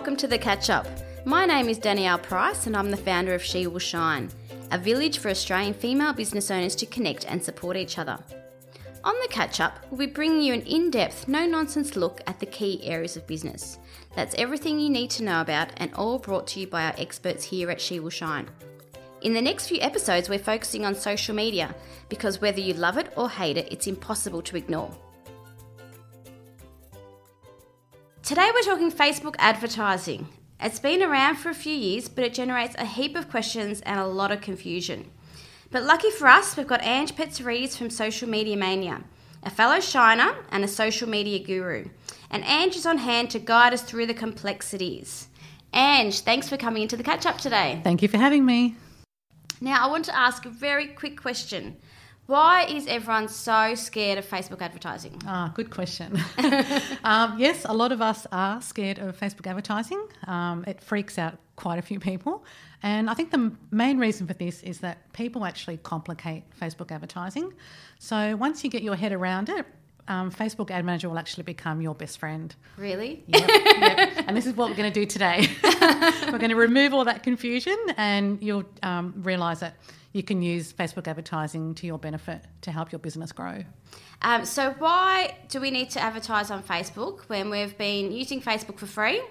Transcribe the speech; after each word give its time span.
welcome 0.00 0.16
to 0.16 0.26
the 0.26 0.38
catch 0.38 0.70
up. 0.70 0.86
My 1.26 1.44
name 1.44 1.68
is 1.68 1.76
Danielle 1.76 2.18
Price, 2.18 2.66
and 2.66 2.74
I'm 2.74 2.90
the 2.90 2.96
founder 2.96 3.34
of 3.34 3.42
She 3.42 3.66
Will 3.66 3.78
Shine, 3.78 4.30
a 4.70 4.78
village 4.78 5.18
for 5.18 5.28
Australian 5.28 5.74
female 5.74 6.14
business 6.14 6.50
owners 6.50 6.74
to 6.76 6.86
connect 6.86 7.26
and 7.26 7.44
support 7.44 7.76
each 7.76 7.98
other. 7.98 8.18
On 9.04 9.14
the 9.20 9.28
catch 9.28 9.60
up, 9.60 9.78
we'll 9.90 9.98
be 9.98 10.06
bringing 10.06 10.40
you 10.40 10.54
an 10.54 10.62
in 10.62 10.90
depth, 10.90 11.28
no 11.28 11.44
nonsense 11.44 11.96
look 11.96 12.22
at 12.26 12.40
the 12.40 12.46
key 12.46 12.82
areas 12.82 13.14
of 13.18 13.26
business. 13.26 13.78
That's 14.16 14.34
everything 14.36 14.80
you 14.80 14.88
need 14.88 15.10
to 15.10 15.22
know 15.22 15.42
about, 15.42 15.68
and 15.76 15.92
all 15.92 16.18
brought 16.18 16.46
to 16.46 16.60
you 16.60 16.66
by 16.66 16.84
our 16.84 16.94
experts 16.96 17.44
here 17.44 17.70
at 17.70 17.78
She 17.78 18.00
Will 18.00 18.08
Shine. 18.08 18.48
In 19.20 19.34
the 19.34 19.42
next 19.42 19.68
few 19.68 19.82
episodes, 19.82 20.30
we're 20.30 20.38
focusing 20.38 20.86
on 20.86 20.94
social 20.94 21.34
media 21.34 21.74
because 22.08 22.40
whether 22.40 22.60
you 22.60 22.72
love 22.72 22.96
it 22.96 23.12
or 23.18 23.28
hate 23.28 23.58
it, 23.58 23.70
it's 23.70 23.86
impossible 23.86 24.40
to 24.40 24.56
ignore. 24.56 24.96
Today, 28.22 28.50
we're 28.54 28.60
talking 28.60 28.92
Facebook 28.92 29.34
advertising. 29.38 30.28
It's 30.60 30.78
been 30.78 31.02
around 31.02 31.36
for 31.36 31.48
a 31.48 31.54
few 31.54 31.74
years, 31.74 32.06
but 32.06 32.22
it 32.22 32.34
generates 32.34 32.74
a 32.76 32.84
heap 32.84 33.16
of 33.16 33.30
questions 33.30 33.80
and 33.80 33.98
a 33.98 34.06
lot 34.06 34.30
of 34.30 34.42
confusion. 34.42 35.10
But 35.70 35.84
lucky 35.84 36.10
for 36.10 36.28
us, 36.28 36.54
we've 36.54 36.66
got 36.66 36.82
Ange 36.82 37.16
Petsaridis 37.16 37.76
from 37.76 37.88
Social 37.88 38.28
Media 38.28 38.58
Mania, 38.58 39.02
a 39.42 39.48
fellow 39.48 39.80
shiner 39.80 40.36
and 40.52 40.62
a 40.62 40.68
social 40.68 41.08
media 41.08 41.38
guru. 41.38 41.86
And 42.30 42.44
Ange 42.44 42.76
is 42.76 42.84
on 42.84 42.98
hand 42.98 43.30
to 43.30 43.38
guide 43.38 43.72
us 43.72 43.82
through 43.82 44.06
the 44.06 44.14
complexities. 44.14 45.28
Ange, 45.72 46.20
thanks 46.20 46.46
for 46.46 46.58
coming 46.58 46.82
into 46.82 46.98
the 46.98 47.02
catch 47.02 47.24
up 47.24 47.38
today. 47.38 47.80
Thank 47.82 48.02
you 48.02 48.08
for 48.08 48.18
having 48.18 48.44
me. 48.44 48.76
Now, 49.62 49.86
I 49.86 49.90
want 49.90 50.04
to 50.04 50.16
ask 50.16 50.44
a 50.44 50.50
very 50.50 50.88
quick 50.88 51.20
question. 51.20 51.78
Why 52.30 52.66
is 52.66 52.86
everyone 52.86 53.26
so 53.26 53.74
scared 53.74 54.16
of 54.16 54.24
Facebook 54.24 54.62
advertising? 54.62 55.20
Ah, 55.26 55.50
good 55.52 55.68
question. 55.68 56.16
um, 57.02 57.36
yes, 57.40 57.64
a 57.64 57.72
lot 57.72 57.90
of 57.90 58.00
us 58.00 58.24
are 58.30 58.62
scared 58.62 59.00
of 59.00 59.18
Facebook 59.18 59.48
advertising. 59.48 60.00
Um, 60.28 60.62
it 60.64 60.80
freaks 60.80 61.18
out 61.18 61.38
quite 61.56 61.80
a 61.80 61.82
few 61.82 61.98
people. 61.98 62.44
And 62.84 63.10
I 63.10 63.14
think 63.14 63.32
the 63.32 63.50
main 63.72 63.98
reason 63.98 64.28
for 64.28 64.34
this 64.34 64.62
is 64.62 64.78
that 64.78 65.12
people 65.12 65.44
actually 65.44 65.78
complicate 65.78 66.44
Facebook 66.56 66.92
advertising. 66.92 67.52
So 67.98 68.36
once 68.36 68.62
you 68.62 68.70
get 68.70 68.84
your 68.84 68.94
head 68.94 69.10
around 69.10 69.48
it, 69.48 69.66
um, 70.10 70.30
Facebook 70.32 70.72
Ad 70.72 70.84
Manager 70.84 71.08
will 71.08 71.18
actually 71.18 71.44
become 71.44 71.80
your 71.80 71.94
best 71.94 72.18
friend. 72.18 72.54
Really? 72.76 73.22
Yep, 73.28 73.48
yep. 73.48 74.24
And 74.26 74.36
this 74.36 74.44
is 74.44 74.54
what 74.54 74.68
we're 74.68 74.76
going 74.76 74.92
to 74.92 75.00
do 75.00 75.06
today. 75.06 75.46
we're 75.62 76.38
going 76.38 76.50
to 76.50 76.56
remove 76.56 76.92
all 76.92 77.04
that 77.04 77.22
confusion, 77.22 77.78
and 77.96 78.42
you'll 78.42 78.64
um, 78.82 79.14
realise 79.18 79.60
that 79.60 79.76
you 80.12 80.24
can 80.24 80.42
use 80.42 80.72
Facebook 80.72 81.06
advertising 81.06 81.76
to 81.76 81.86
your 81.86 81.96
benefit 81.96 82.44
to 82.62 82.72
help 82.72 82.90
your 82.90 82.98
business 82.98 83.30
grow. 83.30 83.62
Um, 84.22 84.44
so, 84.44 84.74
why 84.78 85.36
do 85.48 85.60
we 85.60 85.70
need 85.70 85.90
to 85.90 86.00
advertise 86.00 86.50
on 86.50 86.64
Facebook 86.64 87.20
when 87.28 87.48
we've 87.48 87.78
been 87.78 88.10
using 88.10 88.42
Facebook 88.42 88.78
for 88.78 88.86
free? 88.86 89.22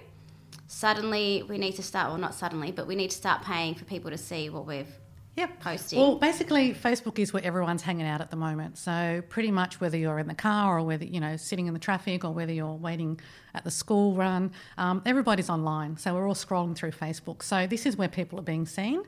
Suddenly, 0.66 1.44
we 1.46 1.58
need 1.58 1.76
to 1.76 1.82
start, 1.82 2.08
well, 2.08 2.18
not 2.18 2.34
suddenly, 2.34 2.72
but 2.72 2.86
we 2.86 2.94
need 2.94 3.10
to 3.10 3.16
start 3.16 3.42
paying 3.42 3.74
for 3.74 3.84
people 3.84 4.10
to 4.10 4.18
see 4.18 4.48
what 4.48 4.66
we've 4.66 4.99
Yep. 5.36 5.60
posting. 5.60 5.98
Well, 5.98 6.16
basically, 6.16 6.74
Facebook 6.74 7.18
is 7.18 7.32
where 7.32 7.44
everyone's 7.44 7.82
hanging 7.82 8.06
out 8.06 8.20
at 8.20 8.30
the 8.30 8.36
moment. 8.36 8.76
So, 8.76 9.22
pretty 9.28 9.50
much 9.50 9.80
whether 9.80 9.96
you're 9.96 10.18
in 10.18 10.26
the 10.26 10.34
car 10.34 10.78
or 10.78 10.82
whether, 10.82 11.04
you 11.04 11.20
know, 11.20 11.36
sitting 11.36 11.66
in 11.66 11.72
the 11.72 11.80
traffic 11.80 12.24
or 12.24 12.32
whether 12.32 12.52
you're 12.52 12.74
waiting 12.74 13.20
at 13.54 13.64
the 13.64 13.70
school 13.70 14.14
run, 14.14 14.50
um, 14.76 15.02
everybody's 15.06 15.48
online. 15.48 15.96
So, 15.96 16.14
we're 16.14 16.26
all 16.26 16.34
scrolling 16.34 16.76
through 16.76 16.92
Facebook. 16.92 17.42
So, 17.42 17.66
this 17.66 17.86
is 17.86 17.96
where 17.96 18.08
people 18.08 18.38
are 18.38 18.42
being 18.42 18.66
seen. 18.66 19.02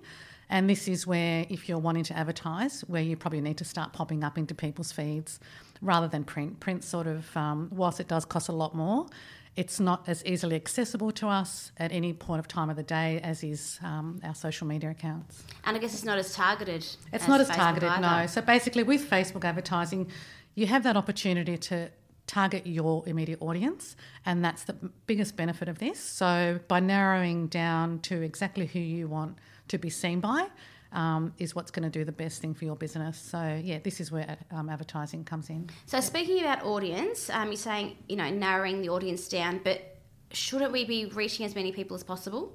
And 0.48 0.68
this 0.68 0.86
is 0.86 1.06
where, 1.06 1.46
if 1.48 1.68
you're 1.68 1.78
wanting 1.78 2.04
to 2.04 2.16
advertise, 2.16 2.82
where 2.82 3.02
you 3.02 3.16
probably 3.16 3.40
need 3.40 3.56
to 3.58 3.64
start 3.64 3.94
popping 3.94 4.22
up 4.22 4.36
into 4.36 4.54
people's 4.54 4.92
feeds 4.92 5.40
rather 5.80 6.08
than 6.08 6.24
print. 6.24 6.60
Print 6.60 6.84
sort 6.84 7.06
of, 7.06 7.34
um, 7.36 7.68
whilst 7.72 8.00
it 8.00 8.08
does 8.08 8.26
cost 8.26 8.48
a 8.48 8.52
lot 8.52 8.74
more, 8.74 9.06
it's 9.54 9.78
not 9.78 10.08
as 10.08 10.24
easily 10.24 10.56
accessible 10.56 11.10
to 11.12 11.28
us 11.28 11.72
at 11.76 11.92
any 11.92 12.12
point 12.12 12.40
of 12.40 12.48
time 12.48 12.70
of 12.70 12.76
the 12.76 12.82
day 12.82 13.20
as 13.22 13.44
is 13.44 13.78
um, 13.82 14.18
our 14.24 14.34
social 14.34 14.66
media 14.66 14.90
accounts. 14.90 15.42
and 15.64 15.76
I 15.76 15.80
guess 15.80 15.92
it's 15.94 16.04
not 16.04 16.18
as 16.18 16.34
targeted. 16.34 16.82
It's 17.12 17.24
as 17.24 17.28
not 17.28 17.40
as 17.40 17.50
Facebook 17.50 17.56
targeted, 17.56 17.88
either. 17.90 18.20
no. 18.22 18.26
So 18.26 18.40
basically, 18.40 18.82
with 18.82 19.08
Facebook 19.08 19.44
advertising, 19.44 20.10
you 20.54 20.66
have 20.66 20.82
that 20.84 20.96
opportunity 20.96 21.58
to 21.58 21.90
target 22.26 22.66
your 22.66 23.02
immediate 23.06 23.42
audience, 23.42 23.96
and 24.24 24.44
that's 24.44 24.64
the 24.64 24.74
biggest 25.06 25.36
benefit 25.36 25.68
of 25.68 25.78
this. 25.78 26.00
So 26.00 26.60
by 26.68 26.80
narrowing 26.80 27.48
down 27.48 27.98
to 28.00 28.22
exactly 28.22 28.66
who 28.66 28.78
you 28.78 29.08
want 29.08 29.36
to 29.68 29.78
be 29.78 29.90
seen 29.90 30.20
by. 30.20 30.48
Um, 30.92 31.32
is 31.38 31.54
what's 31.54 31.70
going 31.70 31.90
to 31.90 31.98
do 31.98 32.04
the 32.04 32.12
best 32.12 32.42
thing 32.42 32.52
for 32.52 32.66
your 32.66 32.76
business. 32.76 33.18
So 33.18 33.58
yeah, 33.64 33.78
this 33.82 33.98
is 33.98 34.12
where 34.12 34.36
um, 34.50 34.68
advertising 34.68 35.24
comes 35.24 35.48
in. 35.48 35.70
So, 35.86 36.00
speaking 36.00 36.40
about 36.40 36.64
audience, 36.64 37.30
um, 37.30 37.48
you're 37.48 37.56
saying, 37.56 37.96
you 38.10 38.16
know, 38.16 38.28
narrowing 38.28 38.82
the 38.82 38.90
audience 38.90 39.26
down, 39.26 39.62
but 39.64 39.96
shouldn't 40.32 40.70
we 40.70 40.84
be 40.84 41.06
reaching 41.06 41.46
as 41.46 41.54
many 41.54 41.72
people 41.72 41.94
as 41.94 42.02
possible? 42.02 42.52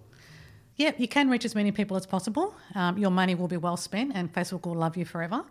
Yeah, 0.75 0.91
you 0.97 1.07
can 1.07 1.29
reach 1.29 1.45
as 1.45 1.55
many 1.55 1.71
people 1.71 1.97
as 1.97 2.05
possible. 2.05 2.53
Um, 2.75 2.99
your 2.99 3.09
money 3.09 3.33
will 3.33 3.47
be 3.47 3.57
well 3.57 3.77
spent, 3.77 4.11
and 4.13 4.31
Facebook 4.31 4.67
will 4.67 4.75
love 4.75 4.95
you 4.95 5.05
forever. 5.05 5.43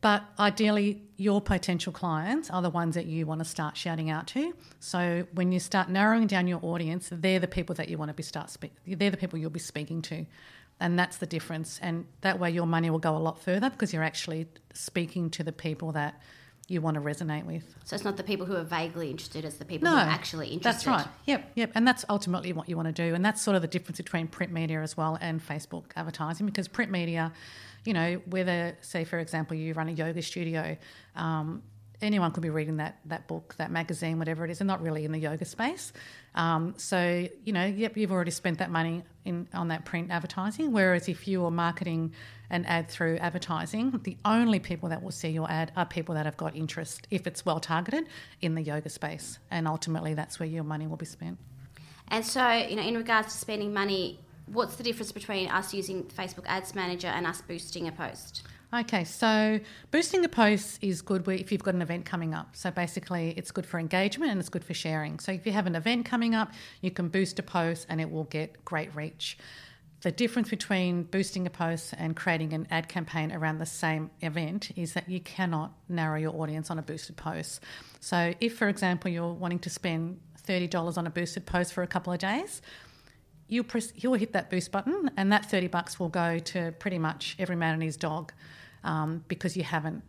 But 0.00 0.22
ideally, 0.38 1.02
your 1.16 1.40
potential 1.40 1.92
clients 1.92 2.50
are 2.50 2.62
the 2.62 2.70
ones 2.70 2.94
that 2.94 3.06
you 3.06 3.26
want 3.26 3.40
to 3.40 3.44
start 3.44 3.76
shouting 3.76 4.10
out 4.10 4.28
to. 4.28 4.54
So 4.78 5.26
when 5.32 5.50
you 5.50 5.58
start 5.58 5.88
narrowing 5.88 6.28
down 6.28 6.46
your 6.46 6.60
audience, 6.62 7.08
they're 7.10 7.40
the 7.40 7.48
people 7.48 7.74
that 7.76 7.88
you 7.88 7.98
want 7.98 8.10
to 8.10 8.14
be 8.14 8.22
start. 8.22 8.50
Spe- 8.50 8.66
they're 8.86 9.10
the 9.10 9.16
people 9.16 9.38
you'll 9.38 9.50
be 9.50 9.58
speaking 9.58 10.00
to, 10.02 10.24
and 10.80 10.98
that's 10.98 11.16
the 11.18 11.26
difference. 11.26 11.78
And 11.82 12.06
that 12.20 12.38
way, 12.38 12.50
your 12.50 12.66
money 12.66 12.90
will 12.90 12.98
go 12.98 13.16
a 13.16 13.18
lot 13.18 13.42
further 13.42 13.70
because 13.70 13.92
you're 13.92 14.02
actually 14.02 14.46
speaking 14.74 15.30
to 15.30 15.42
the 15.42 15.52
people 15.52 15.92
that 15.92 16.20
you 16.68 16.80
want 16.82 16.96
to 16.96 17.00
resonate 17.00 17.44
with. 17.44 17.74
So, 17.84 17.94
it's 17.94 18.04
not 18.04 18.16
the 18.16 18.22
people 18.22 18.46
who 18.46 18.54
are 18.54 18.62
vaguely 18.62 19.10
interested, 19.10 19.44
it's 19.44 19.56
the 19.56 19.64
people 19.64 19.88
No, 19.88 19.96
who 19.96 20.02
are 20.02 20.10
actually 20.10 20.48
interested. 20.48 20.86
That's 20.86 20.86
right. 20.86 21.06
Yep, 21.26 21.52
yep. 21.54 21.72
And 21.74 21.88
that's 21.88 22.04
ultimately 22.08 22.52
what 22.52 22.68
you 22.68 22.76
want 22.76 22.94
to 22.94 23.08
do. 23.08 23.14
And 23.14 23.24
that's 23.24 23.40
sort 23.42 23.56
of 23.56 23.62
the 23.62 23.68
difference 23.68 23.96
between 23.96 24.28
print 24.28 24.52
media 24.52 24.82
as 24.82 24.96
well 24.96 25.18
and 25.20 25.46
Facebook 25.46 25.84
advertising 25.96 26.46
because 26.46 26.68
print 26.68 26.92
media, 26.92 27.32
you 27.84 27.94
know, 27.94 28.20
whether, 28.26 28.76
say, 28.82 29.04
for 29.04 29.18
example, 29.18 29.56
you 29.56 29.72
run 29.72 29.88
a 29.88 29.92
yoga 29.92 30.20
studio, 30.22 30.76
um, 31.16 31.62
anyone 32.02 32.30
could 32.30 32.42
be 32.42 32.50
reading 32.50 32.76
that, 32.76 32.98
that 33.06 33.26
book, 33.26 33.54
that 33.58 33.70
magazine, 33.70 34.18
whatever 34.18 34.44
it 34.44 34.50
is, 34.50 34.60
and 34.60 34.68
not 34.68 34.80
really 34.80 35.04
in 35.04 35.12
the 35.12 35.18
yoga 35.18 35.44
space. 35.44 35.92
Um, 36.34 36.74
so, 36.76 37.26
you 37.44 37.52
know, 37.52 37.64
yep, 37.64 37.96
you've 37.96 38.12
already 38.12 38.30
spent 38.30 38.58
that 38.58 38.70
money 38.70 39.02
in 39.24 39.48
on 39.52 39.68
that 39.68 39.84
print 39.84 40.10
advertising. 40.10 40.72
Whereas 40.72 41.08
if 41.08 41.26
you 41.26 41.44
are 41.44 41.50
marketing 41.50 42.12
an 42.50 42.64
ad 42.66 42.88
through 42.88 43.16
advertising, 43.18 44.00
the 44.04 44.16
only 44.24 44.60
people 44.60 44.88
that 44.90 45.02
will 45.02 45.10
see 45.10 45.28
your 45.28 45.50
ad 45.50 45.72
are 45.76 45.84
people 45.84 46.14
that 46.14 46.24
have 46.24 46.36
got 46.36 46.54
interest, 46.54 47.06
if 47.10 47.26
it's 47.26 47.44
well 47.44 47.60
targeted, 47.60 48.06
in 48.40 48.54
the 48.54 48.62
yoga 48.62 48.88
space. 48.88 49.38
And 49.50 49.66
ultimately, 49.66 50.14
that's 50.14 50.38
where 50.38 50.48
your 50.48 50.64
money 50.64 50.86
will 50.86 50.96
be 50.96 51.06
spent. 51.06 51.38
And 52.08 52.24
so, 52.24 52.50
you 52.52 52.76
know, 52.76 52.82
in 52.82 52.96
regards 52.96 53.32
to 53.32 53.38
spending 53.38 53.74
money, 53.74 54.18
what's 54.46 54.76
the 54.76 54.82
difference 54.82 55.12
between 55.12 55.48
us 55.48 55.74
using 55.74 56.04
Facebook 56.04 56.46
Ads 56.46 56.74
Manager 56.74 57.08
and 57.08 57.26
us 57.26 57.42
boosting 57.42 57.88
a 57.88 57.92
post? 57.92 58.42
Okay, 58.72 59.04
so 59.04 59.60
boosting 59.90 60.22
a 60.26 60.28
post 60.28 60.78
is 60.84 61.00
good 61.00 61.26
if 61.26 61.50
you've 61.50 61.62
got 61.62 61.72
an 61.72 61.80
event 61.80 62.04
coming 62.04 62.34
up. 62.34 62.54
So 62.54 62.70
basically, 62.70 63.32
it's 63.34 63.50
good 63.50 63.64
for 63.64 63.80
engagement 63.80 64.30
and 64.30 64.38
it's 64.38 64.50
good 64.50 64.62
for 64.62 64.74
sharing. 64.74 65.20
So 65.20 65.32
if 65.32 65.46
you 65.46 65.52
have 65.52 65.66
an 65.66 65.74
event 65.74 66.04
coming 66.04 66.34
up, 66.34 66.52
you 66.82 66.90
can 66.90 67.08
boost 67.08 67.38
a 67.38 67.42
post 67.42 67.86
and 67.88 67.98
it 67.98 68.10
will 68.10 68.24
get 68.24 68.62
great 68.66 68.94
reach. 68.94 69.38
The 70.02 70.12
difference 70.12 70.50
between 70.50 71.04
boosting 71.04 71.46
a 71.46 71.50
post 71.50 71.94
and 71.96 72.14
creating 72.14 72.52
an 72.52 72.68
ad 72.70 72.90
campaign 72.90 73.32
around 73.32 73.56
the 73.56 73.66
same 73.66 74.10
event 74.20 74.70
is 74.76 74.92
that 74.92 75.08
you 75.08 75.20
cannot 75.20 75.72
narrow 75.88 76.18
your 76.18 76.38
audience 76.38 76.70
on 76.70 76.78
a 76.78 76.82
boosted 76.82 77.16
post. 77.16 77.62
So 78.00 78.34
if, 78.38 78.58
for 78.58 78.68
example, 78.68 79.10
you're 79.10 79.32
wanting 79.32 79.60
to 79.60 79.70
spend 79.70 80.20
$30 80.46 80.98
on 80.98 81.06
a 81.06 81.10
boosted 81.10 81.46
post 81.46 81.72
for 81.72 81.82
a 81.82 81.86
couple 81.86 82.12
of 82.12 82.18
days, 82.18 82.60
you'll 83.48 83.64
press 83.64 83.92
you'll 83.96 84.14
hit 84.14 84.32
that 84.32 84.50
boost 84.50 84.70
button 84.70 85.10
and 85.16 85.32
that 85.32 85.50
30 85.50 85.68
bucks 85.68 85.98
will 85.98 86.08
go 86.08 86.38
to 86.38 86.72
pretty 86.78 86.98
much 86.98 87.36
every 87.38 87.56
man 87.56 87.74
and 87.74 87.82
his 87.82 87.96
dog 87.96 88.32
um, 88.84 89.24
because 89.28 89.56
you 89.56 89.64
haven't 89.64 90.02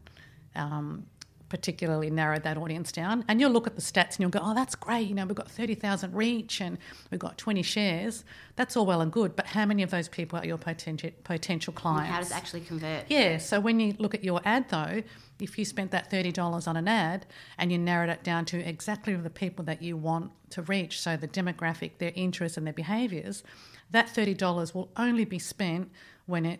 um, 0.56 1.06
particularly 1.50 2.10
narrowed 2.10 2.44
that 2.44 2.58
audience 2.58 2.92
down. 2.92 3.26
And 3.28 3.42
you'll 3.42 3.52
look 3.52 3.68
at 3.68 3.76
the 3.76 3.82
stats 3.82 4.12
and 4.16 4.20
you'll 4.20 4.30
go 4.30 4.40
oh 4.42 4.54
that's 4.54 4.76
great. 4.76 5.08
You 5.08 5.16
know 5.16 5.26
we've 5.26 5.36
got 5.36 5.50
30,000 5.50 6.14
reach 6.14 6.62
and 6.62 6.78
we've 7.12 7.20
got 7.20 7.38
20 7.38 7.62
shares. 7.64 8.24
That's 8.56 8.78
all 8.78 8.86
well 8.86 9.02
and 9.02 9.12
good 9.12 9.36
but 9.36 9.48
how 9.48 9.66
many 9.66 9.84
of 9.84 9.92
those 9.92 10.08
people 10.08 10.40
are 10.40 10.46
your 10.46 10.58
potential 10.58 11.12
potential 11.24 11.72
And 11.72 11.78
clients 11.82 12.12
how 12.12 12.20
does 12.20 12.32
it 12.32 12.36
actually 12.38 12.62
convert? 12.62 13.06
yeah, 13.10 13.38
so 13.38 13.60
when 13.60 13.80
you 13.80 13.96
look 14.00 14.14
at 14.14 14.24
your 14.24 14.42
ad 14.46 14.70
though, 14.70 15.04
if 15.40 15.58
you 15.58 15.66
spent 15.66 15.92
that 15.92 16.12
$30 16.12 16.68
on 16.68 16.76
an 16.78 16.88
ad 16.88 17.26
and 17.58 17.72
you 17.72 17.78
narrowed 17.78 18.10
it 18.10 18.24
down 18.24 18.46
to 18.46 18.58
exactly 18.60 19.16
the 19.16 19.30
people 19.30 19.64
that 19.66 19.82
you 19.82 19.96
want 19.98 20.32
to 20.52 20.62
reach, 20.64 21.00
so 21.00 21.16
the 21.16 21.28
demographic, 21.28 21.92
their 22.00 22.12
interests 22.16 22.58
and 22.58 22.66
their 22.68 22.74
behaviours, 22.74 23.44
that 23.92 24.08
$30 24.08 24.74
will 24.76 24.90
only 24.98 25.26
be 25.26 25.40
spent 25.40 25.90
when 26.26 26.46
it 26.46 26.60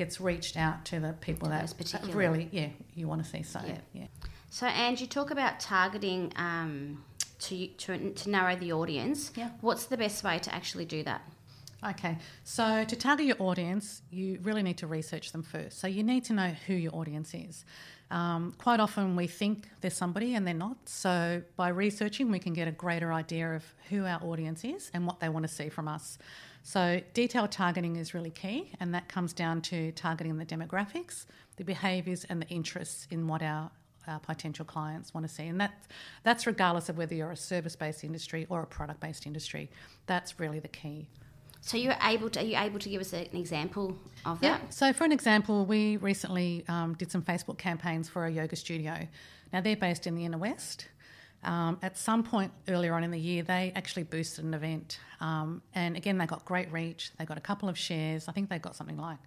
gets 0.00 0.18
reached 0.18 0.56
out 0.56 0.86
to 0.86 0.98
the 0.98 1.12
people 1.20 1.46
To 1.48 1.54
that, 1.54 1.74
that 1.76 2.14
really, 2.14 2.48
yeah, 2.52 2.68
you 2.94 3.06
want 3.06 3.22
to 3.22 3.28
see. 3.28 3.42
So, 3.42 3.60
Yeah. 3.66 3.76
yeah. 3.92 4.06
So, 4.48 4.66
Ange, 4.66 5.02
you 5.02 5.06
talk 5.06 5.30
about 5.30 5.60
targeting 5.60 6.32
um, 6.36 7.04
to, 7.40 7.66
to 7.66 8.10
to 8.14 8.30
narrow 8.30 8.56
the 8.56 8.72
audience. 8.72 9.30
Yeah. 9.36 9.50
What's 9.60 9.84
the 9.84 9.98
best 9.98 10.24
way 10.24 10.38
to 10.38 10.54
actually 10.54 10.86
do 10.86 11.02
that? 11.04 11.20
Okay, 11.92 12.18
so 12.44 12.84
to 12.84 12.96
target 12.96 13.26
your 13.26 13.40
audience, 13.40 14.02
you 14.10 14.38
really 14.42 14.62
need 14.62 14.78
to 14.78 14.86
research 14.86 15.32
them 15.32 15.42
first. 15.42 15.78
So 15.80 15.86
you 15.86 16.02
need 16.02 16.24
to 16.24 16.32
know 16.32 16.50
who 16.66 16.74
your 16.74 16.94
audience 16.94 17.32
is. 17.34 17.64
Um, 18.10 18.52
quite 18.58 18.80
often 18.80 19.16
we 19.16 19.26
think 19.26 19.68
there's 19.80 19.96
somebody 19.96 20.34
and 20.34 20.46
they're 20.46 20.62
not. 20.68 20.76
So 20.86 21.42
by 21.56 21.68
researching, 21.68 22.30
we 22.30 22.38
can 22.38 22.52
get 22.54 22.68
a 22.68 22.72
greater 22.72 23.12
idea 23.12 23.54
of 23.54 23.64
who 23.88 24.04
our 24.04 24.20
audience 24.22 24.64
is 24.64 24.90
and 24.92 25.06
what 25.06 25.20
they 25.20 25.28
want 25.28 25.44
to 25.48 25.52
see 25.52 25.68
from 25.68 25.88
us. 25.88 26.18
So 26.62 27.00
detailed 27.14 27.50
targeting 27.50 27.96
is 27.96 28.14
really 28.14 28.30
key, 28.30 28.72
and 28.80 28.94
that 28.94 29.08
comes 29.08 29.32
down 29.32 29.62
to 29.62 29.92
targeting 29.92 30.36
the 30.36 30.46
demographics, 30.46 31.26
the 31.56 31.64
behaviours, 31.64 32.24
and 32.24 32.42
the 32.42 32.48
interests 32.48 33.06
in 33.10 33.26
what 33.26 33.42
our 33.42 33.70
our 34.08 34.18
potential 34.18 34.64
clients 34.64 35.14
want 35.14 35.26
to 35.26 35.32
see. 35.32 35.46
And 35.46 35.60
that, 35.60 35.72
that's 36.22 36.46
regardless 36.46 36.88
of 36.88 36.98
whether 36.98 37.14
you're 37.14 37.30
a 37.30 37.36
service 37.36 37.76
based 37.76 38.02
industry 38.02 38.46
or 38.48 38.62
a 38.62 38.66
product 38.66 39.00
based 39.00 39.26
industry. 39.26 39.70
That's 40.06 40.40
really 40.40 40.58
the 40.58 40.68
key. 40.68 41.08
So 41.60 41.76
you're 41.76 41.96
able 42.02 42.30
to 42.30 42.40
are 42.40 42.42
you 42.42 42.56
able 42.56 42.78
to 42.78 42.88
give 42.88 43.00
us 43.00 43.12
an 43.12 43.28
example 43.34 43.96
of 44.24 44.40
that? 44.40 44.60
Yeah. 44.62 44.68
So 44.70 44.92
for 44.92 45.04
an 45.04 45.12
example, 45.12 45.66
we 45.66 45.98
recently 45.98 46.64
um, 46.68 46.94
did 46.94 47.10
some 47.10 47.22
Facebook 47.22 47.58
campaigns 47.58 48.08
for 48.08 48.24
a 48.24 48.30
yoga 48.30 48.56
studio. 48.56 49.06
Now 49.52 49.60
they're 49.60 49.76
based 49.76 50.06
in 50.06 50.14
the 50.14 50.24
inner 50.24 50.38
west. 50.38 50.88
Um, 51.42 51.78
at 51.82 51.96
some 51.96 52.22
point 52.22 52.52
earlier 52.68 52.94
on 52.94 53.02
in 53.02 53.10
the 53.10 53.18
year, 53.18 53.42
they 53.42 53.72
actually 53.74 54.02
boosted 54.02 54.44
an 54.44 54.52
event, 54.52 54.98
um, 55.20 55.62
and 55.74 55.96
again 55.96 56.18
they 56.18 56.26
got 56.26 56.44
great 56.44 56.70
reach. 56.70 57.12
They 57.18 57.24
got 57.24 57.38
a 57.38 57.40
couple 57.40 57.68
of 57.68 57.78
shares. 57.78 58.28
I 58.28 58.32
think 58.32 58.50
they 58.50 58.58
got 58.58 58.76
something 58.76 58.98
like 58.98 59.18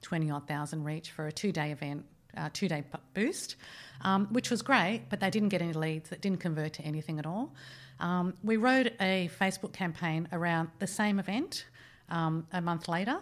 twenty 0.00 0.30
odd 0.30 0.48
thousand 0.48 0.84
reach 0.84 1.10
for 1.10 1.26
a 1.26 1.32
two 1.32 1.52
day 1.52 1.72
event, 1.72 2.06
uh, 2.36 2.48
two 2.52 2.68
day 2.68 2.84
boost, 3.12 3.56
um, 4.00 4.28
which 4.30 4.50
was 4.50 4.62
great. 4.62 5.02
But 5.10 5.20
they 5.20 5.28
didn't 5.28 5.50
get 5.50 5.60
any 5.60 5.74
leads. 5.74 6.08
That 6.08 6.22
didn't 6.22 6.40
convert 6.40 6.72
to 6.74 6.82
anything 6.82 7.18
at 7.18 7.26
all. 7.26 7.54
Um, 8.00 8.34
we 8.42 8.56
wrote 8.56 8.92
a 9.00 9.28
Facebook 9.38 9.72
campaign 9.72 10.28
around 10.32 10.70
the 10.78 10.86
same 10.86 11.18
event 11.18 11.66
um, 12.08 12.46
a 12.52 12.60
month 12.60 12.88
later, 12.88 13.18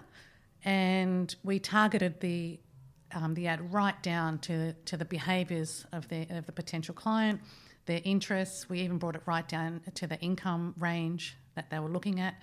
and 0.64 1.34
we 1.42 1.58
targeted 1.58 2.20
the 2.20 2.60
um, 3.12 3.34
the 3.34 3.46
ad 3.46 3.72
right 3.72 4.00
down 4.02 4.38
to 4.40 4.72
to 4.72 4.96
the 4.96 5.04
behaviours 5.04 5.84
of 5.92 6.08
the 6.08 6.26
of 6.30 6.46
the 6.46 6.52
potential 6.52 6.94
client, 6.94 7.40
their 7.86 8.00
interests. 8.04 8.68
We 8.68 8.80
even 8.80 8.98
brought 8.98 9.16
it 9.16 9.22
right 9.26 9.46
down 9.48 9.80
to 9.94 10.06
the 10.06 10.18
income 10.20 10.74
range 10.78 11.36
that 11.54 11.70
they 11.70 11.78
were 11.78 11.88
looking 11.88 12.20
at, 12.20 12.34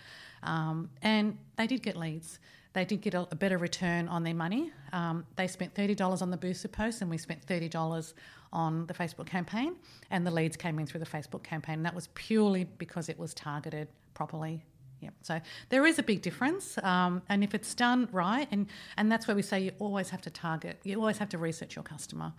um, 0.41 0.89
and 1.01 1.37
they 1.57 1.67
did 1.67 1.83
get 1.83 1.95
leads. 1.95 2.39
They 2.73 2.85
did 2.85 3.01
get 3.01 3.13
a, 3.13 3.27
a 3.31 3.35
better 3.35 3.59
return 3.59 4.07
on 4.07 4.23
their 4.23 4.33
money. 4.33 4.71
Um, 4.91 5.25
they 5.35 5.47
spent 5.47 5.75
thirty 5.75 5.95
dollars 5.95 6.21
on 6.21 6.31
the 6.31 6.37
booster 6.37 6.67
post, 6.67 7.01
and 7.01 7.09
we 7.09 7.17
spent 7.17 7.43
thirty 7.43 7.69
dollars 7.69 8.13
on 8.51 8.85
the 8.87 8.93
Facebook 8.93 9.25
campaign, 9.27 9.75
and 10.11 10.25
the 10.25 10.31
leads 10.31 10.57
came 10.57 10.79
in 10.79 10.85
through 10.85 10.99
the 10.99 11.05
Facebook 11.05 11.43
campaign. 11.43 11.75
And 11.75 11.85
that 11.85 11.95
was 11.95 12.07
purely 12.13 12.63
because 12.63 13.09
it 13.09 13.17
was 13.17 13.33
targeted 13.33 13.87
properly 14.13 14.63
yeah. 15.03 15.09
So 15.21 15.41
there 15.69 15.85
is 15.85 15.99
a 15.99 16.03
big 16.03 16.21
difference, 16.21 16.77
um, 16.81 17.21
and 17.27 17.43
if 17.43 17.53
it's 17.53 17.75
done 17.75 18.07
right, 18.11 18.47
and 18.51 18.67
and 18.95 19.11
that's 19.11 19.27
where 19.27 19.35
we 19.35 19.41
say 19.41 19.59
you 19.59 19.71
always 19.79 20.09
have 20.09 20.21
to 20.21 20.29
target, 20.29 20.79
you 20.83 20.97
always 20.97 21.17
have 21.17 21.29
to 21.29 21.37
research 21.37 21.75
your 21.75 21.83
customer, 21.83 22.31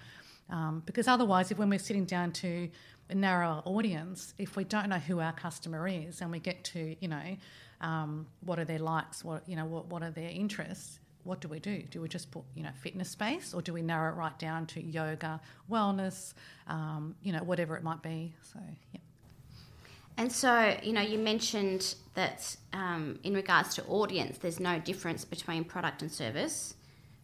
um, 0.49 0.83
because 0.87 1.07
otherwise, 1.07 1.50
if 1.50 1.59
when 1.59 1.69
we're 1.69 1.79
sitting 1.79 2.07
down 2.07 2.33
to 2.33 2.71
narrow 3.12 3.49
our 3.49 3.62
audience, 3.65 4.35
if 4.39 4.56
we 4.56 4.65
don't 4.65 4.89
know 4.89 4.99
who 4.99 5.21
our 5.21 5.33
customer 5.33 5.87
is, 5.89 6.21
and 6.21 6.31
we 6.31 6.39
get 6.39 6.65
to 6.65 6.97
you 7.01 7.09
know, 7.09 7.37
um, 7.81 8.27
what 8.45 8.59
are 8.59 8.65
their 8.65 8.79
likes, 8.79 9.25
what 9.25 9.49
you 9.49 9.56
know, 9.56 9.67
what 9.67 9.87
what 9.87 10.03
are 10.03 10.11
their 10.11 10.31
interests, 10.31 10.99
what 11.25 11.41
do 11.41 11.49
we 11.49 11.59
do? 11.59 11.83
Do 11.91 12.01
we 12.01 12.09
just 12.09 12.31
put, 12.31 12.45
you 12.55 12.62
know, 12.62 12.71
fitness 12.81 13.11
space 13.11 13.55
or 13.55 13.62
do 13.62 13.73
we 13.73 13.83
narrow 13.83 14.12
it 14.12 14.17
right 14.17 14.39
down 14.39 14.67
to 14.67 14.83
yoga, 14.83 15.41
wellness, 15.71 16.35
um, 16.67 17.17
you 17.23 17.33
know, 17.33 17.43
whatever 17.43 17.77
it 17.77 17.83
might 17.83 18.03
be? 18.03 18.35
So, 18.53 18.61
yeah. 18.93 19.01
And 20.17 20.31
so, 20.31 20.77
you 20.83 20.93
know, 20.93 21.00
you 21.00 21.19
mentioned 21.19 21.97
that 22.15 22.55
um, 22.73 23.19
in 23.25 23.35
regards 23.35 23.75
to 23.77 23.85
audience, 23.87 24.39
there's 24.39 24.61
no 24.61 24.79
difference 24.79 25.25
between 25.25 25.65
product 25.65 26.03
and 26.03 26.12
service 26.12 26.75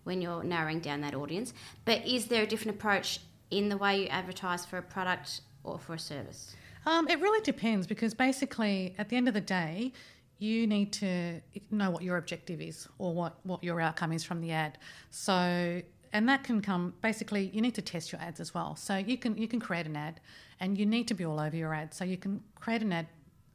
when 0.05 0.21
you're 0.21 0.43
narrowing 0.43 0.81
down 0.81 1.03
that 1.03 1.15
audience. 1.15 1.53
But 1.85 2.05
is 2.07 2.27
there 2.27 2.43
a 2.43 2.47
different 2.47 2.79
approach 2.79 3.21
in 3.51 3.69
the 3.69 3.77
way 3.77 4.03
you 4.03 4.09
advertise 4.09 4.65
for 4.65 4.79
a 4.79 4.83
product 4.83 5.43
or 5.65 5.79
for 5.79 5.95
a 5.95 5.99
service? 5.99 6.55
Um, 6.87 7.09
it 7.09 7.21
really 7.21 7.43
depends 7.43 7.87
because 7.87 8.15
basically, 8.15 8.95
at 8.99 9.09
the 9.09 9.17
end 9.17 9.29
of 9.29 9.35
the 9.35 9.41
day, 9.41 9.93
you 10.39 10.67
need 10.67 10.93
to 10.95 11.41
know 11.71 11.91
what 11.91 12.03
your 12.03 12.17
objective 12.17 12.61
is 12.61 12.89
or 12.99 13.13
what, 13.13 13.39
what 13.45 13.63
your 13.63 13.81
outcome 13.81 14.13
is 14.13 14.25
from 14.25 14.41
the 14.41 14.53
ad. 14.53 14.79
So 15.11 15.83
and 16.13 16.29
that 16.29 16.45
can 16.45 16.61
come 16.61 16.95
basically 17.03 17.51
you 17.53 17.61
need 17.61 17.75
to 17.75 17.83
test 17.83 18.13
your 18.13 18.21
ads 18.21 18.41
as 18.41 18.55
well 18.55 18.77
so 18.77 18.97
you 18.97 19.17
can 19.17 19.37
you 19.37 19.49
can 19.49 19.61
create 19.61 19.87
an 19.87 19.97
ad 19.97 20.21
and 20.61 20.77
you 20.77 20.87
need 20.87 21.07
to 21.09 21.15
be 21.15 21.25
all 21.25 21.39
over 21.39 21.57
your 21.57 21.75
ad 21.75 21.95
so 21.95 22.05
you 22.05 22.17
can 22.17 22.43
create 22.57 22.83
an 22.83 22.93
ad 22.93 23.07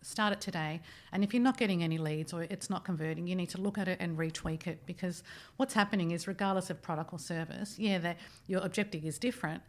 start 0.01 0.31
it 0.31 0.39
today 0.39 0.79
and 1.11 1.23
if 1.23 1.33
you're 1.33 1.41
not 1.41 1.57
getting 1.57 1.83
any 1.83 1.97
leads 1.97 2.31
or 2.31 2.43
it's 2.43 2.69
not 2.69 2.85
converting 2.85 3.25
you 3.27 3.35
need 3.35 3.49
to 3.49 3.59
look 3.59 3.77
at 3.77 3.87
it 3.87 3.97
and 3.99 4.17
retweak 4.17 4.67
it 4.67 4.79
because 4.85 5.23
what's 5.57 5.73
happening 5.73 6.11
is 6.11 6.27
regardless 6.27 6.69
of 6.69 6.81
product 6.81 7.11
or 7.11 7.19
service 7.19 7.77
yeah 7.79 7.97
that 7.97 8.17
your 8.47 8.61
objective 8.61 9.03
is 9.03 9.17
different 9.17 9.61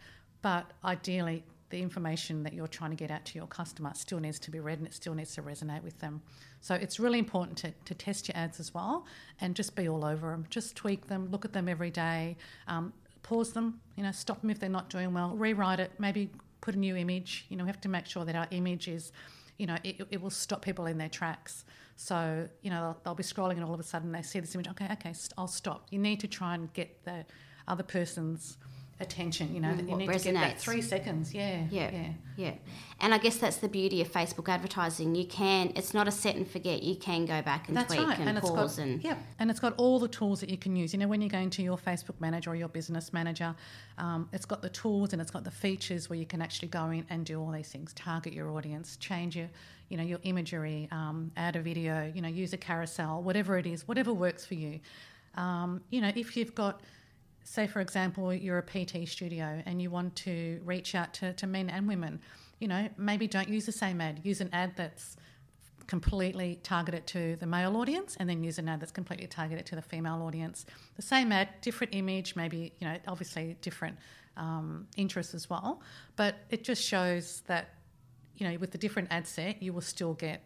but 0.42 0.70
ideally 0.84 1.42
the 1.70 1.80
information 1.80 2.42
that 2.44 2.52
you're 2.52 2.68
trying 2.68 2.90
to 2.90 2.96
get 2.96 3.10
out 3.10 3.24
to 3.24 3.38
your 3.38 3.46
customer 3.46 3.92
still 3.94 4.20
needs 4.20 4.38
to 4.38 4.50
be 4.50 4.60
read 4.60 4.78
and 4.78 4.86
it 4.86 4.94
still 4.94 5.14
needs 5.14 5.34
to 5.34 5.42
resonate 5.42 5.82
with 5.82 5.98
them. 5.98 6.22
So 6.60 6.74
it's 6.74 7.00
really 7.00 7.18
important 7.18 7.58
to, 7.58 7.72
to 7.84 7.94
test 7.94 8.28
your 8.28 8.36
ads 8.36 8.60
as 8.60 8.72
well 8.72 9.06
and 9.40 9.54
just 9.54 9.74
be 9.74 9.88
all 9.88 10.04
over 10.04 10.30
them. 10.30 10.46
Just 10.48 10.76
tweak 10.76 11.08
them, 11.08 11.28
look 11.30 11.44
at 11.44 11.52
them 11.52 11.68
every 11.68 11.90
day, 11.90 12.36
um, 12.68 12.92
pause 13.22 13.52
them, 13.52 13.80
you 13.96 14.02
know, 14.02 14.12
stop 14.12 14.40
them 14.40 14.50
if 14.50 14.60
they're 14.60 14.68
not 14.68 14.88
doing 14.88 15.12
well, 15.12 15.34
rewrite 15.36 15.80
it, 15.80 15.90
maybe 15.98 16.30
put 16.60 16.74
a 16.74 16.78
new 16.78 16.96
image. 16.96 17.46
You 17.48 17.56
know, 17.56 17.64
we 17.64 17.68
have 17.68 17.80
to 17.80 17.88
make 17.88 18.06
sure 18.06 18.24
that 18.24 18.36
our 18.36 18.46
image 18.52 18.86
is, 18.88 19.12
you 19.58 19.66
know, 19.66 19.76
it, 19.82 20.06
it 20.10 20.20
will 20.20 20.30
stop 20.30 20.62
people 20.62 20.86
in 20.86 20.98
their 20.98 21.08
tracks. 21.08 21.64
So, 21.96 22.48
you 22.62 22.70
know, 22.70 22.80
they'll, 22.80 23.00
they'll 23.04 23.14
be 23.14 23.22
scrolling 23.22 23.52
and 23.52 23.64
all 23.64 23.74
of 23.74 23.80
a 23.80 23.84
sudden 23.84 24.12
they 24.12 24.22
see 24.22 24.38
this 24.38 24.54
image, 24.54 24.68
okay, 24.68 24.88
okay, 24.92 25.14
I'll 25.36 25.48
stop. 25.48 25.86
You 25.90 25.98
need 25.98 26.20
to 26.20 26.28
try 26.28 26.54
and 26.54 26.72
get 26.74 27.04
the 27.04 27.24
other 27.66 27.82
person's 27.82 28.58
attention. 29.00 29.54
You 29.54 29.60
know, 29.60 29.68
mm, 29.68 29.88
you 29.88 29.96
need 29.96 30.08
resonates. 30.08 30.22
to 30.22 30.32
get 30.32 30.34
that 30.34 30.60
three 30.60 30.80
seconds. 30.80 31.34
Yeah, 31.34 31.64
yeah, 31.70 31.90
yeah, 31.92 32.08
yeah. 32.36 32.54
And 33.00 33.12
I 33.12 33.18
guess 33.18 33.36
that's 33.36 33.58
the 33.58 33.68
beauty 33.68 34.00
of 34.00 34.10
Facebook 34.10 34.48
advertising. 34.48 35.14
You 35.14 35.26
can. 35.26 35.72
It's 35.74 35.92
not 35.92 36.08
a 36.08 36.10
set 36.10 36.36
and 36.36 36.48
forget. 36.48 36.82
You 36.82 36.96
can 36.96 37.26
go 37.26 37.42
back 37.42 37.68
and 37.68 37.76
that's 37.76 37.94
tweak 37.94 38.06
right. 38.06 38.18
and, 38.18 38.30
and 38.30 38.40
pause 38.40 38.76
got, 38.76 38.84
and 38.84 39.04
yeah. 39.04 39.16
And 39.38 39.50
it's 39.50 39.60
got 39.60 39.74
all 39.76 39.98
the 39.98 40.08
tools 40.08 40.40
that 40.40 40.50
you 40.50 40.56
can 40.56 40.76
use. 40.76 40.92
You 40.92 40.98
know, 40.98 41.08
when 41.08 41.20
you're 41.20 41.30
going 41.30 41.50
to 41.50 41.62
your 41.62 41.76
Facebook 41.76 42.20
manager 42.20 42.50
or 42.50 42.56
your 42.56 42.68
business 42.68 43.12
manager, 43.12 43.54
um, 43.98 44.28
it's 44.32 44.46
got 44.46 44.62
the 44.62 44.70
tools 44.70 45.12
and 45.12 45.20
it's 45.20 45.30
got 45.30 45.44
the 45.44 45.50
features 45.50 46.08
where 46.08 46.18
you 46.18 46.26
can 46.26 46.40
actually 46.40 46.68
go 46.68 46.90
in 46.90 47.04
and 47.10 47.24
do 47.26 47.40
all 47.40 47.50
these 47.50 47.68
things. 47.68 47.92
Target 47.92 48.32
your 48.32 48.50
audience, 48.50 48.96
change 48.96 49.36
your 49.36 49.48
you 49.88 49.96
know 49.96 50.02
your 50.02 50.18
imagery, 50.22 50.88
um, 50.90 51.30
add 51.36 51.56
a 51.56 51.60
video, 51.60 52.10
you 52.14 52.22
know, 52.22 52.28
use 52.28 52.52
a 52.52 52.56
carousel, 52.56 53.22
whatever 53.22 53.58
it 53.58 53.66
is, 53.66 53.86
whatever 53.86 54.12
works 54.12 54.44
for 54.44 54.54
you. 54.54 54.80
Um, 55.36 55.82
you 55.90 56.00
know, 56.00 56.10
if 56.14 56.36
you've 56.36 56.54
got 56.54 56.80
say, 57.46 57.66
for 57.66 57.80
example, 57.80 58.34
you're 58.34 58.58
a 58.58 58.62
PT 58.62 59.08
studio 59.08 59.62
and 59.66 59.80
you 59.80 59.88
want 59.88 60.16
to 60.16 60.60
reach 60.64 60.94
out 60.94 61.14
to, 61.14 61.32
to 61.34 61.46
men 61.46 61.70
and 61.70 61.86
women, 61.86 62.20
you 62.58 62.66
know, 62.66 62.88
maybe 62.98 63.28
don't 63.28 63.48
use 63.48 63.66
the 63.66 63.72
same 63.72 64.00
ad. 64.00 64.20
Use 64.24 64.40
an 64.40 64.50
ad 64.52 64.72
that's 64.76 65.16
completely 65.86 66.58
targeted 66.64 67.06
to 67.06 67.36
the 67.36 67.46
male 67.46 67.76
audience 67.76 68.16
and 68.18 68.28
then 68.28 68.42
use 68.42 68.58
an 68.58 68.68
ad 68.68 68.80
that's 68.80 68.90
completely 68.90 69.28
targeted 69.28 69.64
to 69.66 69.76
the 69.76 69.82
female 69.82 70.22
audience. 70.22 70.66
The 70.96 71.02
same 71.02 71.30
ad, 71.30 71.48
different 71.60 71.94
image, 71.94 72.34
maybe, 72.34 72.72
you 72.80 72.88
know, 72.88 72.96
obviously 73.06 73.56
different 73.62 73.96
um, 74.36 74.88
interests 74.96 75.32
as 75.32 75.48
well. 75.48 75.80
But 76.16 76.34
it 76.50 76.64
just 76.64 76.82
shows 76.82 77.42
that, 77.46 77.74
you 78.38 78.48
know, 78.48 78.58
with 78.58 78.72
the 78.72 78.78
different 78.78 79.08
ad 79.12 79.24
set, 79.24 79.62
you 79.62 79.72
will 79.72 79.80
still 79.80 80.14
get, 80.14 80.42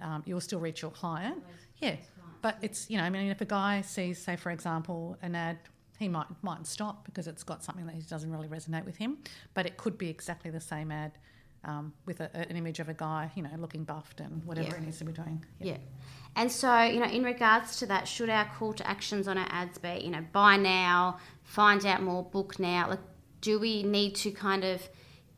um, 0.00 0.24
you 0.26 0.34
will 0.34 0.40
still 0.40 0.58
reach 0.58 0.82
your 0.82 0.90
client. 0.90 1.44
Yeah. 1.78 1.96
But 2.42 2.58
it's, 2.62 2.90
you 2.90 2.98
know, 2.98 3.04
I 3.04 3.10
mean, 3.10 3.30
if 3.30 3.40
a 3.40 3.44
guy 3.44 3.80
sees, 3.82 4.18
say, 4.18 4.34
for 4.34 4.50
example, 4.50 5.16
an 5.22 5.36
ad 5.36 5.58
he 5.98 6.08
might 6.08 6.26
might 6.42 6.66
stop 6.66 7.04
because 7.04 7.26
it's 7.26 7.42
got 7.42 7.64
something 7.64 7.86
that 7.86 8.08
doesn't 8.08 8.30
really 8.30 8.48
resonate 8.48 8.84
with 8.84 8.96
him. 8.96 9.18
But 9.54 9.66
it 9.66 9.76
could 9.76 9.98
be 9.98 10.08
exactly 10.08 10.50
the 10.50 10.60
same 10.60 10.90
ad 10.90 11.12
um, 11.64 11.92
with 12.06 12.20
a, 12.20 12.34
an 12.34 12.56
image 12.56 12.80
of 12.80 12.88
a 12.88 12.94
guy, 12.94 13.30
you 13.34 13.42
know, 13.42 13.50
looking 13.58 13.84
buffed 13.84 14.20
and 14.20 14.44
whatever 14.44 14.68
yeah. 14.68 14.78
he 14.78 14.86
needs 14.86 14.98
to 14.98 15.04
be 15.04 15.12
doing. 15.12 15.44
Yeah. 15.60 15.78
And 16.36 16.52
so, 16.52 16.82
you 16.82 17.00
know, 17.00 17.06
in 17.06 17.24
regards 17.24 17.78
to 17.78 17.86
that, 17.86 18.06
should 18.06 18.30
our 18.30 18.44
call 18.44 18.74
to 18.74 18.86
actions 18.86 19.26
on 19.26 19.38
our 19.38 19.48
ads 19.50 19.78
be, 19.78 20.00
you 20.02 20.10
know, 20.10 20.24
buy 20.32 20.56
now, 20.56 21.18
find 21.42 21.84
out 21.84 22.02
more, 22.02 22.22
book 22.22 22.58
now? 22.58 22.88
Like, 22.90 23.00
do 23.40 23.58
we 23.58 23.82
need 23.82 24.14
to 24.16 24.30
kind 24.30 24.64
of 24.64 24.86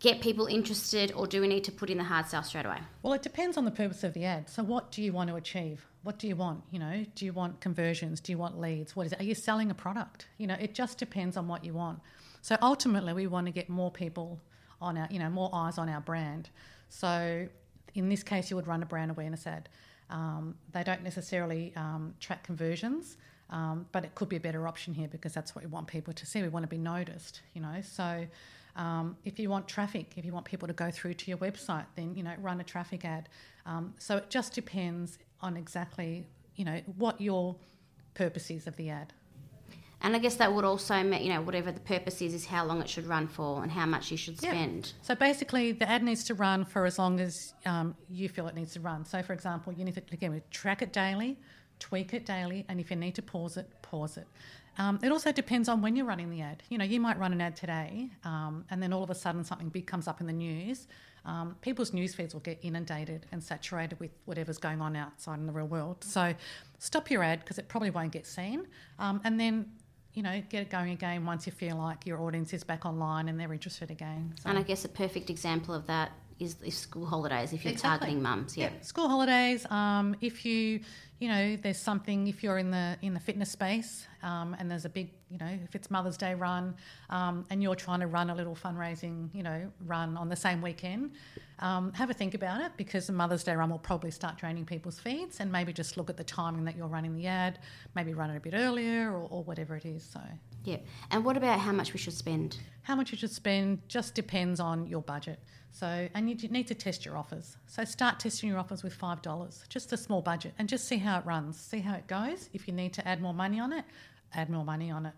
get 0.00 0.20
people 0.20 0.46
interested 0.46 1.12
or 1.12 1.26
do 1.26 1.40
we 1.40 1.48
need 1.48 1.64
to 1.64 1.72
put 1.72 1.90
in 1.90 1.98
the 1.98 2.04
hard 2.04 2.26
sell 2.26 2.42
straight 2.42 2.66
away? 2.66 2.78
Well, 3.02 3.12
it 3.12 3.22
depends 3.22 3.56
on 3.56 3.64
the 3.64 3.70
purpose 3.70 4.04
of 4.04 4.12
the 4.14 4.24
ad. 4.24 4.48
So, 4.48 4.62
what 4.62 4.90
do 4.90 5.02
you 5.02 5.12
want 5.12 5.30
to 5.30 5.36
achieve? 5.36 5.86
What 6.08 6.18
do 6.18 6.26
you 6.26 6.36
want? 6.36 6.62
You 6.70 6.78
know, 6.78 7.04
do 7.16 7.26
you 7.26 7.34
want 7.34 7.60
conversions? 7.60 8.18
Do 8.18 8.32
you 8.32 8.38
want 8.38 8.58
leads? 8.58 8.96
What 8.96 9.04
is 9.04 9.12
it? 9.12 9.20
Are 9.20 9.24
you 9.24 9.34
selling 9.34 9.70
a 9.70 9.74
product? 9.74 10.26
You 10.38 10.46
know, 10.46 10.56
it 10.58 10.72
just 10.72 10.96
depends 10.96 11.36
on 11.36 11.48
what 11.48 11.66
you 11.66 11.74
want. 11.74 11.98
So, 12.40 12.56
ultimately, 12.62 13.12
we 13.12 13.26
want 13.26 13.44
to 13.44 13.52
get 13.52 13.68
more 13.68 13.90
people 13.90 14.40
on 14.80 14.96
our, 14.96 15.06
you 15.10 15.18
know, 15.18 15.28
more 15.28 15.50
eyes 15.52 15.76
on 15.76 15.86
our 15.90 16.00
brand. 16.00 16.48
So, 16.88 17.46
in 17.94 18.08
this 18.08 18.22
case, 18.22 18.48
you 18.48 18.56
would 18.56 18.66
run 18.66 18.82
a 18.82 18.86
brand 18.86 19.10
awareness 19.10 19.46
ad. 19.46 19.68
Um, 20.08 20.54
they 20.72 20.82
don't 20.82 21.02
necessarily 21.02 21.74
um, 21.76 22.14
track 22.20 22.42
conversions. 22.42 23.18
Um, 23.50 23.84
but 23.92 24.02
it 24.02 24.14
could 24.14 24.30
be 24.30 24.36
a 24.36 24.40
better 24.40 24.66
option 24.66 24.94
here 24.94 25.08
because 25.08 25.34
that's 25.34 25.54
what 25.54 25.62
we 25.62 25.70
want 25.70 25.88
people 25.88 26.14
to 26.14 26.24
see. 26.24 26.40
We 26.40 26.48
want 26.48 26.62
to 26.62 26.68
be 26.68 26.78
noticed, 26.78 27.42
you 27.52 27.60
know. 27.60 27.82
So 27.82 28.26
um, 28.76 29.16
if 29.26 29.38
you 29.38 29.50
want 29.50 29.68
traffic, 29.68 30.12
if 30.16 30.24
you 30.24 30.32
want 30.32 30.46
people 30.46 30.68
to 30.68 30.74
go 30.74 30.90
through 30.90 31.14
to 31.14 31.30
your 31.30 31.38
website, 31.38 31.86
then 31.96 32.14
you 32.14 32.22
know 32.22 32.34
run 32.40 32.60
a 32.60 32.64
traffic 32.64 33.04
ad. 33.04 33.28
Um, 33.66 33.92
so 33.98 34.16
it 34.16 34.30
just 34.30 34.54
depends 34.54 35.18
on 35.40 35.56
exactly 35.56 36.26
you 36.58 36.64
know, 36.64 36.82
what 36.96 37.18
your 37.20 37.56
purpose 38.14 38.50
is 38.50 38.66
of 38.66 38.76
the 38.76 38.90
ad. 38.90 39.14
And 40.00 40.14
I 40.14 40.18
guess 40.18 40.36
that 40.36 40.52
would 40.52 40.64
also, 40.64 41.02
mean, 41.02 41.22
you 41.22 41.32
know, 41.32 41.40
whatever 41.40 41.72
the 41.72 41.80
purpose 41.80 42.20
is, 42.20 42.34
is 42.34 42.46
how 42.46 42.64
long 42.64 42.80
it 42.80 42.88
should 42.88 43.06
run 43.06 43.26
for 43.26 43.62
and 43.62 43.72
how 43.72 43.86
much 43.86 44.10
you 44.10 44.16
should 44.16 44.38
spend. 44.38 44.86
Yeah. 44.86 44.92
So 45.02 45.14
basically, 45.14 45.72
the 45.72 45.88
ad 45.88 46.04
needs 46.04 46.22
to 46.24 46.34
run 46.34 46.64
for 46.64 46.84
as 46.84 46.98
long 46.98 47.18
as 47.18 47.54
um, 47.66 47.96
you 48.08 48.28
feel 48.28 48.46
it 48.46 48.54
needs 48.54 48.74
to 48.74 48.80
run. 48.80 49.04
So, 49.04 49.22
for 49.22 49.32
example, 49.32 49.72
you 49.72 49.84
need 49.84 49.94
to 49.94 50.02
again 50.12 50.40
track 50.50 50.82
it 50.82 50.92
daily, 50.92 51.36
tweak 51.80 52.14
it 52.14 52.26
daily, 52.26 52.64
and 52.68 52.78
if 52.78 52.90
you 52.90 52.96
need 52.96 53.16
to 53.16 53.22
pause 53.22 53.56
it, 53.56 53.68
pause 53.82 54.16
it. 54.16 54.26
Um, 54.78 54.98
it 55.02 55.10
also 55.10 55.32
depends 55.32 55.68
on 55.68 55.82
when 55.82 55.96
you're 55.96 56.06
running 56.06 56.30
the 56.30 56.40
ad. 56.40 56.62
You 56.68 56.78
know, 56.78 56.84
you 56.84 57.00
might 57.00 57.18
run 57.18 57.32
an 57.32 57.40
ad 57.40 57.56
today, 57.56 58.10
um, 58.24 58.64
and 58.70 58.82
then 58.82 58.92
all 58.92 59.02
of 59.02 59.10
a 59.10 59.14
sudden 59.14 59.44
something 59.44 59.68
big 59.68 59.86
comes 59.86 60.06
up 60.08 60.20
in 60.20 60.26
the 60.26 60.32
news. 60.32 60.86
Um, 61.24 61.56
people's 61.60 61.92
news 61.92 62.14
feeds 62.14 62.32
will 62.32 62.40
get 62.40 62.58
inundated 62.62 63.26
and 63.32 63.42
saturated 63.42 63.98
with 64.00 64.12
whatever's 64.24 64.58
going 64.58 64.80
on 64.80 64.96
outside 64.96 65.38
in 65.38 65.46
the 65.46 65.52
real 65.52 65.66
world. 65.66 66.02
So, 66.04 66.32
stop 66.78 67.10
your 67.10 67.22
ad 67.22 67.40
because 67.40 67.58
it 67.58 67.68
probably 67.68 67.90
won't 67.90 68.12
get 68.12 68.26
seen, 68.26 68.66
um, 68.98 69.20
and 69.24 69.38
then 69.38 69.72
you 70.14 70.24
know, 70.24 70.42
get 70.48 70.62
it 70.62 70.70
going 70.70 70.90
again 70.90 71.24
once 71.24 71.46
you 71.46 71.52
feel 71.52 71.76
like 71.76 72.04
your 72.04 72.20
audience 72.20 72.52
is 72.52 72.64
back 72.64 72.84
online 72.84 73.28
and 73.28 73.38
they're 73.38 73.52
interested 73.52 73.88
again. 73.88 74.34
So. 74.42 74.48
And 74.48 74.58
I 74.58 74.62
guess 74.62 74.84
a 74.84 74.88
perfect 74.88 75.30
example 75.30 75.72
of 75.72 75.86
that 75.86 76.10
is, 76.40 76.56
is 76.64 76.76
school 76.76 77.06
holidays 77.06 77.52
if 77.52 77.64
you're 77.64 77.72
exactly. 77.72 78.06
targeting 78.06 78.22
mums. 78.22 78.56
Yeah. 78.56 78.70
yeah. 78.74 78.82
School 78.82 79.08
holidays. 79.08 79.64
Um, 79.70 80.16
if 80.20 80.44
you, 80.44 80.80
you 81.18 81.28
know, 81.28 81.56
there's 81.56 81.78
something 81.78 82.28
if 82.28 82.42
you're 82.44 82.58
in 82.58 82.70
the 82.70 82.96
in 83.02 83.12
the 83.12 83.20
fitness 83.20 83.50
space 83.50 84.06
um, 84.22 84.54
and 84.58 84.70
there's 84.70 84.84
a 84.84 84.88
big, 84.88 85.10
you 85.30 85.38
know, 85.38 85.58
if 85.64 85.74
it's 85.74 85.90
Mother's 85.90 86.16
Day 86.16 86.34
run 86.34 86.76
um, 87.10 87.44
and 87.50 87.60
you're 87.60 87.74
trying 87.74 88.00
to 88.00 88.06
run 88.06 88.30
a 88.30 88.34
little 88.34 88.54
fundraising, 88.54 89.28
you 89.34 89.42
know, 89.42 89.70
run 89.84 90.16
on 90.16 90.28
the 90.28 90.36
same 90.36 90.62
weekend, 90.62 91.12
um, 91.58 91.92
have 91.94 92.08
a 92.08 92.14
think 92.14 92.34
about 92.34 92.60
it 92.60 92.70
because 92.76 93.08
the 93.08 93.12
Mother's 93.12 93.42
Day 93.42 93.54
run 93.56 93.70
will 93.70 93.78
probably 93.78 94.12
start 94.12 94.38
draining 94.38 94.64
people's 94.64 95.00
feeds 95.00 95.40
and 95.40 95.50
maybe 95.50 95.72
just 95.72 95.96
look 95.96 96.08
at 96.08 96.16
the 96.16 96.24
timing 96.24 96.64
that 96.64 96.76
you're 96.76 96.86
running 96.86 97.16
the 97.16 97.26
ad, 97.26 97.58
maybe 97.96 98.14
run 98.14 98.30
it 98.30 98.36
a 98.36 98.40
bit 98.40 98.54
earlier 98.54 99.10
or, 99.10 99.26
or 99.28 99.42
whatever 99.42 99.74
it 99.74 99.84
is. 99.84 100.04
So. 100.04 100.20
Yeah. 100.64 100.78
And 101.10 101.24
what 101.24 101.36
about 101.36 101.58
how 101.58 101.72
much 101.72 101.92
we 101.92 101.98
should 101.98 102.12
spend? 102.12 102.58
How 102.82 102.94
much 102.94 103.10
you 103.10 103.18
should 103.18 103.32
spend 103.32 103.80
just 103.88 104.14
depends 104.14 104.60
on 104.60 104.86
your 104.86 105.02
budget. 105.02 105.40
So, 105.70 106.08
and 106.14 106.28
you 106.28 106.48
need 106.48 106.66
to 106.68 106.74
test 106.74 107.04
your 107.04 107.16
offers. 107.16 107.56
So, 107.66 107.84
start 107.84 108.18
testing 108.18 108.48
your 108.48 108.58
offers 108.58 108.82
with 108.82 108.98
$5, 108.98 109.68
just 109.68 109.92
a 109.92 109.96
small 109.96 110.22
budget, 110.22 110.54
and 110.58 110.68
just 110.68 110.88
see 110.88 110.96
how 110.96 111.07
it 111.16 111.24
runs, 111.24 111.58
see 111.58 111.80
how 111.80 111.94
it 111.94 112.06
goes. 112.06 112.50
If 112.52 112.68
you 112.68 112.74
need 112.74 112.92
to 112.94 113.08
add 113.08 113.22
more 113.22 113.32
money 113.32 113.58
on 113.58 113.72
it, 113.72 113.84
add 114.34 114.50
more 114.50 114.64
money 114.64 114.90
on 114.90 115.06
it. 115.06 115.14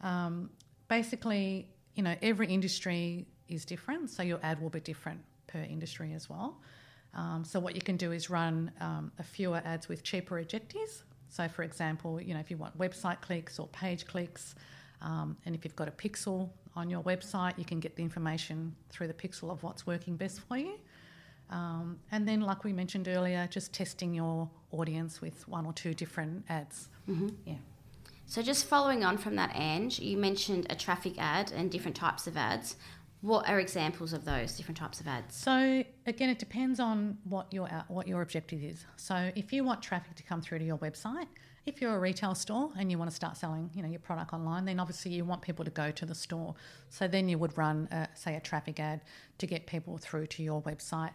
Um, 0.00 0.50
basically, 0.88 1.68
you 1.94 2.02
know, 2.02 2.14
every 2.22 2.46
industry 2.46 3.26
is 3.48 3.64
different, 3.64 4.10
so 4.10 4.22
your 4.22 4.38
ad 4.42 4.60
will 4.62 4.70
be 4.70 4.80
different 4.80 5.20
per 5.46 5.60
industry 5.60 6.12
as 6.12 6.30
well. 6.30 6.60
Um, 7.14 7.44
so, 7.44 7.60
what 7.60 7.74
you 7.74 7.80
can 7.80 7.96
do 7.96 8.12
is 8.12 8.28
run 8.30 8.70
um, 8.80 9.12
a 9.18 9.22
fewer 9.22 9.62
ads 9.64 9.88
with 9.88 10.02
cheaper 10.02 10.38
objectives. 10.38 11.04
So, 11.28 11.48
for 11.48 11.62
example, 11.62 12.20
you 12.20 12.34
know, 12.34 12.40
if 12.40 12.50
you 12.50 12.56
want 12.56 12.76
website 12.78 13.20
clicks 13.20 13.58
or 13.58 13.66
page 13.68 14.06
clicks, 14.06 14.54
um, 15.00 15.36
and 15.46 15.54
if 15.54 15.64
you've 15.64 15.76
got 15.76 15.88
a 15.88 15.92
pixel 15.92 16.50
on 16.76 16.90
your 16.90 17.02
website, 17.02 17.56
you 17.58 17.64
can 17.64 17.78
get 17.78 17.96
the 17.96 18.02
information 18.02 18.74
through 18.90 19.06
the 19.06 19.14
pixel 19.14 19.50
of 19.50 19.62
what's 19.62 19.86
working 19.86 20.16
best 20.16 20.40
for 20.40 20.56
you. 20.56 20.74
Um, 21.54 22.00
and 22.10 22.26
then, 22.26 22.40
like 22.40 22.64
we 22.64 22.72
mentioned 22.72 23.06
earlier, 23.06 23.46
just 23.48 23.72
testing 23.72 24.12
your 24.12 24.50
audience 24.72 25.20
with 25.20 25.46
one 25.46 25.64
or 25.64 25.72
two 25.72 25.94
different 25.94 26.44
ads. 26.48 26.88
Mm-hmm. 27.08 27.28
Yeah. 27.44 27.54
So, 28.26 28.42
just 28.42 28.66
following 28.66 29.04
on 29.04 29.18
from 29.18 29.36
that, 29.36 29.54
Ange, 29.54 30.00
you 30.00 30.16
mentioned 30.16 30.66
a 30.68 30.74
traffic 30.74 31.14
ad 31.16 31.52
and 31.52 31.70
different 31.70 31.96
types 31.96 32.26
of 32.26 32.36
ads. 32.36 32.74
What 33.20 33.48
are 33.48 33.60
examples 33.60 34.12
of 34.12 34.24
those 34.24 34.56
different 34.56 34.76
types 34.76 35.00
of 35.00 35.06
ads? 35.06 35.34
So 35.34 35.82
again, 36.04 36.28
it 36.28 36.38
depends 36.38 36.78
on 36.78 37.16
what 37.24 37.50
your 37.54 37.66
what 37.88 38.06
your 38.06 38.20
objective 38.20 38.62
is. 38.62 38.84
So 38.96 39.30
if 39.34 39.50
you 39.50 39.64
want 39.64 39.80
traffic 39.80 40.14
to 40.16 40.22
come 40.22 40.42
through 40.42 40.58
to 40.58 40.64
your 40.64 40.76
website, 40.76 41.28
if 41.64 41.80
you're 41.80 41.96
a 41.96 41.98
retail 41.98 42.34
store 42.34 42.70
and 42.78 42.90
you 42.90 42.98
want 42.98 43.10
to 43.10 43.16
start 43.16 43.38
selling, 43.38 43.70
you 43.74 43.82
know, 43.82 43.88
your 43.88 44.00
product 44.00 44.34
online, 44.34 44.66
then 44.66 44.78
obviously 44.78 45.12
you 45.12 45.24
want 45.24 45.40
people 45.40 45.64
to 45.64 45.70
go 45.70 45.90
to 45.90 46.04
the 46.04 46.14
store. 46.14 46.54
So 46.90 47.08
then 47.08 47.28
you 47.28 47.38
would 47.38 47.56
run, 47.56 47.88
a, 47.90 48.08
say, 48.14 48.36
a 48.36 48.40
traffic 48.40 48.78
ad 48.78 49.00
to 49.38 49.46
get 49.46 49.66
people 49.66 49.96
through 49.96 50.26
to 50.26 50.42
your 50.42 50.60
website. 50.62 51.12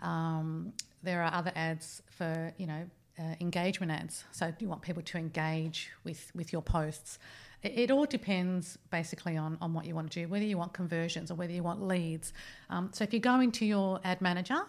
Um, 0.00 0.72
there 1.02 1.22
are 1.22 1.32
other 1.32 1.52
ads 1.54 2.02
for, 2.10 2.52
you 2.58 2.66
know, 2.66 2.84
uh, 3.18 3.34
engagement 3.40 3.92
ads. 3.92 4.24
So 4.32 4.52
you 4.58 4.68
want 4.68 4.82
people 4.82 5.02
to 5.02 5.18
engage 5.18 5.90
with 6.04 6.30
with 6.34 6.52
your 6.52 6.62
posts. 6.62 7.18
It, 7.62 7.72
it, 7.78 7.90
all 7.90 8.04
depends 8.04 8.76
basically 8.90 9.36
on 9.36 9.56
on 9.60 9.72
what 9.72 9.86
you 9.86 9.94
want 9.94 10.10
to 10.12 10.22
do, 10.22 10.28
whether 10.28 10.44
you 10.44 10.58
want 10.58 10.74
conversions 10.74 11.30
or 11.30 11.34
whether 11.34 11.52
you 11.52 11.62
want 11.62 11.82
leads. 11.82 12.32
Um, 12.68 12.90
so 12.92 13.04
if 13.04 13.14
you 13.14 13.20
go 13.20 13.40
into 13.40 13.64
your 13.64 14.00
ad 14.04 14.20
manager, 14.20 14.60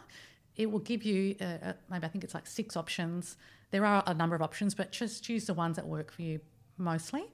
it 0.55 0.71
will 0.71 0.79
give 0.79 1.03
you 1.03 1.35
uh, 1.41 1.73
maybe 1.89 2.05
I 2.05 2.09
think 2.09 2.23
it's 2.23 2.33
like 2.33 2.47
six 2.47 2.77
options 2.77 3.35
there 3.71 3.85
are 3.85 4.03
a 4.05 4.13
number 4.13 4.35
of 4.35 4.41
options, 4.41 4.73
but 4.73 4.91
just 4.91 5.23
choose 5.23 5.45
the 5.45 5.53
ones 5.53 5.75
that 5.75 5.85
work 5.85 6.11
for 6.11 6.21
you 6.21 6.39
mostly. 6.77 7.25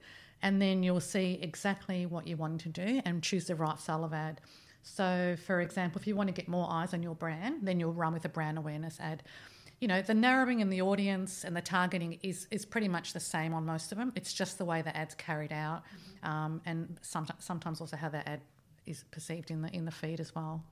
And 0.42 0.62
then 0.62 0.84
you'll 0.84 1.00
see 1.00 1.40
exactly 1.42 2.06
what 2.06 2.28
you 2.28 2.36
want 2.36 2.62
to 2.62 2.70
do 2.70 3.02
and 3.06 3.24
choose 3.24 3.46
the 3.48 3.56
right 3.56 3.80
style 3.80 4.04
of 4.04 4.14
ad. 4.14 4.42
So, 4.84 5.36
for 5.46 5.62
example, 5.62 6.00
if 6.00 6.08
you 6.08 6.16
want 6.16 6.28
to 6.28 6.34
get 6.34 6.48
more 6.48 6.68
eyes 6.70 6.94
on 6.94 7.02
your 7.02 7.16
brand, 7.16 7.62
then 7.64 7.80
you'll 7.80 7.94
run 7.94 8.14
with 8.14 8.26
a 8.26 8.30
brand 8.30 8.58
awareness 8.58 9.00
ad. 9.00 9.24
You 9.80 9.88
know, 9.88 10.02
the 10.02 10.14
narrowing 10.14 10.60
in 10.60 10.70
the 10.70 10.82
audience 10.82 11.44
and 11.44 11.56
the 11.56 11.62
targeting 11.62 12.20
is, 12.22 12.48
is 12.52 12.66
pretty 12.66 12.88
much 12.88 13.14
the 13.14 13.20
same 13.20 13.54
on 13.54 13.66
most 13.66 13.92
of 13.92 13.98
them. 13.98 14.12
It's 14.16 14.34
just 14.34 14.58
the 14.58 14.66
way 14.66 14.82
the 14.82 14.96
ad's 14.96 15.16
carried 15.16 15.52
out, 15.52 15.84
um, 16.22 16.62
and 16.66 16.98
sometimes 17.02 17.44
sometimes 17.44 17.82
also 17.82 17.98
how 17.98 18.10
the 18.10 18.28
ad 18.28 18.42
is 18.86 19.04
perceived 19.12 19.52
in 19.52 19.62
the 19.62 19.70
in 19.70 19.86
the 19.86 19.92
feed 19.92 20.20
as 20.20 20.36
well. 20.36 20.64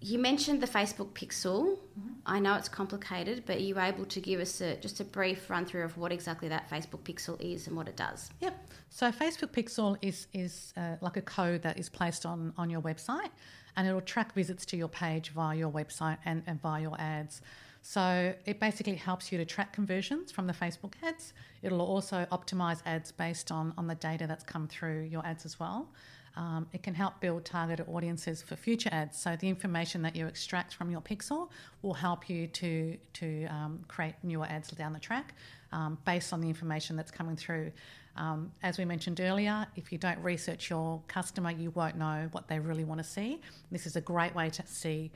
You 0.00 0.18
mentioned 0.18 0.60
the 0.60 0.66
Facebook 0.66 1.10
Pixel. 1.12 1.78
Mm-hmm. 1.78 2.12
I 2.26 2.38
know 2.38 2.56
it's 2.56 2.68
complicated, 2.68 3.44
but 3.46 3.56
are 3.56 3.60
you 3.60 3.78
able 3.78 4.04
to 4.04 4.20
give 4.20 4.38
us 4.38 4.60
a, 4.60 4.76
just 4.76 5.00
a 5.00 5.04
brief 5.04 5.48
run 5.48 5.64
through 5.64 5.84
of 5.84 5.96
what 5.96 6.12
exactly 6.12 6.48
that 6.48 6.68
Facebook 6.68 7.00
Pixel 7.00 7.40
is 7.40 7.66
and 7.66 7.76
what 7.76 7.88
it 7.88 7.96
does? 7.96 8.30
Yep. 8.40 8.68
So 8.90 9.10
Facebook 9.10 9.52
Pixel 9.52 9.96
is 10.02 10.26
is 10.32 10.72
uh, 10.76 10.96
like 11.00 11.16
a 11.16 11.22
code 11.22 11.62
that 11.62 11.78
is 11.78 11.88
placed 11.88 12.26
on 12.26 12.52
on 12.58 12.68
your 12.68 12.82
website, 12.82 13.30
and 13.76 13.88
it'll 13.88 14.00
track 14.00 14.34
visits 14.34 14.66
to 14.66 14.76
your 14.76 14.88
page 14.88 15.30
via 15.30 15.56
your 15.56 15.70
website 15.70 16.18
and, 16.24 16.42
and 16.46 16.60
via 16.60 16.82
your 16.82 17.00
ads. 17.00 17.40
So 17.80 18.34
it 18.46 18.60
basically 18.60 18.94
helps 18.94 19.30
you 19.30 19.36
to 19.38 19.44
track 19.44 19.74
conversions 19.74 20.32
from 20.32 20.46
the 20.46 20.54
Facebook 20.54 20.94
ads. 21.02 21.34
It'll 21.62 21.82
also 21.82 22.26
optimize 22.32 22.80
ads 22.86 23.12
based 23.12 23.50
on 23.50 23.74
on 23.76 23.86
the 23.86 23.94
data 23.94 24.26
that's 24.26 24.44
come 24.44 24.68
through 24.68 25.02
your 25.02 25.24
ads 25.24 25.44
as 25.44 25.60
well. 25.60 25.88
Um, 26.36 26.66
it 26.72 26.82
can 26.82 26.94
help 26.94 27.20
build 27.20 27.44
targeted 27.44 27.86
audiences 27.88 28.42
for 28.42 28.56
future 28.56 28.90
ads. 28.92 29.18
So 29.18 29.36
the 29.36 29.48
information 29.48 30.02
that 30.02 30.16
you 30.16 30.26
extract 30.26 30.74
from 30.74 30.90
your 30.90 31.00
pixel 31.00 31.48
will 31.82 31.94
help 31.94 32.28
you 32.28 32.46
to 32.48 32.96
to 33.14 33.46
um, 33.46 33.84
create 33.88 34.14
newer 34.22 34.46
ads 34.46 34.70
down 34.70 34.92
the 34.92 34.98
track 34.98 35.34
um, 35.72 35.98
based 36.04 36.32
on 36.32 36.40
the 36.40 36.48
information 36.48 36.96
that's 36.96 37.10
coming 37.10 37.36
through. 37.36 37.70
Um, 38.16 38.52
as 38.62 38.78
we 38.78 38.84
mentioned 38.84 39.20
earlier, 39.20 39.66
if 39.76 39.90
you 39.90 39.98
don't 39.98 40.18
research 40.22 40.70
your 40.70 41.02
customer, 41.08 41.50
you 41.50 41.70
won't 41.70 41.96
know 41.96 42.28
what 42.32 42.46
they 42.48 42.58
really 42.58 42.84
want 42.84 42.98
to 42.98 43.04
see. 43.04 43.40
This 43.72 43.86
is 43.86 43.96
a 43.96 44.00
great 44.00 44.34
way 44.34 44.50
to 44.50 44.66
see 44.66 45.10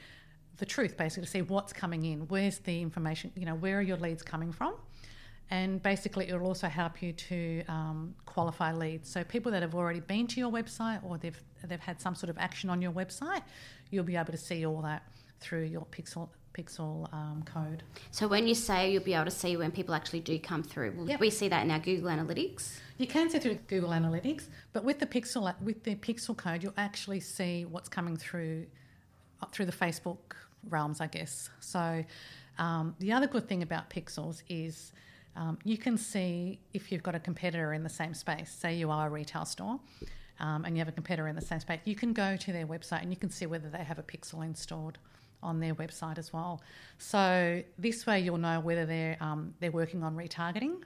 the 0.56 0.66
truth, 0.66 0.96
basically, 0.96 1.24
to 1.24 1.30
see 1.30 1.42
what's 1.42 1.72
coming 1.72 2.04
in. 2.04 2.20
Where's 2.28 2.58
the 2.58 2.82
information? 2.82 3.30
You 3.36 3.46
know, 3.46 3.54
where 3.54 3.78
are 3.78 3.82
your 3.82 3.96
leads 3.98 4.22
coming 4.22 4.52
from? 4.52 4.74
And 5.50 5.82
basically 5.82 6.28
it'll 6.28 6.46
also 6.46 6.68
help 6.68 7.02
you 7.02 7.12
to 7.12 7.64
um, 7.68 8.14
qualify 8.26 8.72
leads. 8.72 9.10
So 9.10 9.24
people 9.24 9.52
that 9.52 9.62
have 9.62 9.74
already 9.74 10.00
been 10.00 10.26
to 10.28 10.40
your 10.40 10.50
website 10.50 11.02
or 11.04 11.18
they've 11.18 11.40
they've 11.64 11.80
had 11.80 12.00
some 12.00 12.14
sort 12.14 12.30
of 12.30 12.38
action 12.38 12.70
on 12.70 12.80
your 12.82 12.92
website, 12.92 13.42
you'll 13.90 14.04
be 14.04 14.16
able 14.16 14.32
to 14.32 14.38
see 14.38 14.66
all 14.66 14.82
that 14.82 15.02
through 15.40 15.64
your 15.64 15.86
Pixel 15.86 16.28
Pixel 16.54 17.12
um, 17.12 17.44
code. 17.44 17.82
So 18.10 18.26
when 18.26 18.48
you 18.48 18.54
say 18.54 18.90
you'll 18.92 19.04
be 19.04 19.14
able 19.14 19.26
to 19.26 19.30
see 19.30 19.56
when 19.56 19.70
people 19.70 19.94
actually 19.94 20.20
do 20.20 20.38
come 20.38 20.62
through, 20.62 20.92
will 20.92 21.08
yep. 21.08 21.20
we 21.20 21.30
see 21.30 21.48
that 21.48 21.62
in 21.64 21.70
our 21.70 21.78
Google 21.78 22.10
Analytics? 22.10 22.78
You 22.96 23.06
can 23.06 23.30
see 23.30 23.38
through 23.38 23.58
Google 23.68 23.90
Analytics, 23.90 24.44
but 24.72 24.82
with 24.82 24.98
the 24.98 25.06
Pixel 25.06 25.52
with 25.62 25.84
the 25.84 25.94
Pixel 25.96 26.36
code, 26.36 26.62
you'll 26.62 26.74
actually 26.76 27.20
see 27.20 27.64
what's 27.64 27.88
coming 27.88 28.16
through 28.16 28.66
uh, 29.40 29.46
through 29.46 29.66
the 29.66 29.72
Facebook 29.72 30.34
realms, 30.68 31.00
I 31.00 31.06
guess. 31.06 31.48
So 31.60 32.04
um, 32.58 32.96
the 32.98 33.12
other 33.12 33.26
good 33.26 33.48
thing 33.48 33.62
about 33.62 33.88
Pixels 33.88 34.42
is 34.48 34.92
um, 35.38 35.56
you 35.64 35.78
can 35.78 35.96
see 35.96 36.58
if 36.74 36.90
you've 36.90 37.02
got 37.02 37.14
a 37.14 37.20
competitor 37.20 37.72
in 37.72 37.84
the 37.84 37.88
same 37.88 38.12
space. 38.12 38.50
Say 38.50 38.74
you 38.74 38.90
are 38.90 39.06
a 39.06 39.10
retail 39.10 39.44
store 39.44 39.78
um, 40.40 40.64
and 40.64 40.76
you 40.76 40.80
have 40.80 40.88
a 40.88 40.92
competitor 40.92 41.28
in 41.28 41.36
the 41.36 41.42
same 41.42 41.60
space, 41.60 41.80
you 41.84 41.94
can 41.94 42.12
go 42.12 42.36
to 42.36 42.52
their 42.52 42.66
website 42.66 43.02
and 43.02 43.10
you 43.10 43.16
can 43.16 43.30
see 43.30 43.46
whether 43.46 43.68
they 43.68 43.84
have 43.84 43.98
a 43.98 44.02
pixel 44.02 44.44
installed 44.44 44.98
on 45.40 45.60
their 45.60 45.74
website 45.76 46.18
as 46.18 46.32
well. 46.32 46.60
So 46.98 47.62
this 47.78 48.04
way 48.04 48.18
you'll 48.20 48.38
know 48.38 48.58
whether 48.58 48.84
they're 48.84 49.16
um, 49.20 49.54
they're 49.60 49.70
working 49.70 50.02
on 50.02 50.16
retargeting 50.16 50.82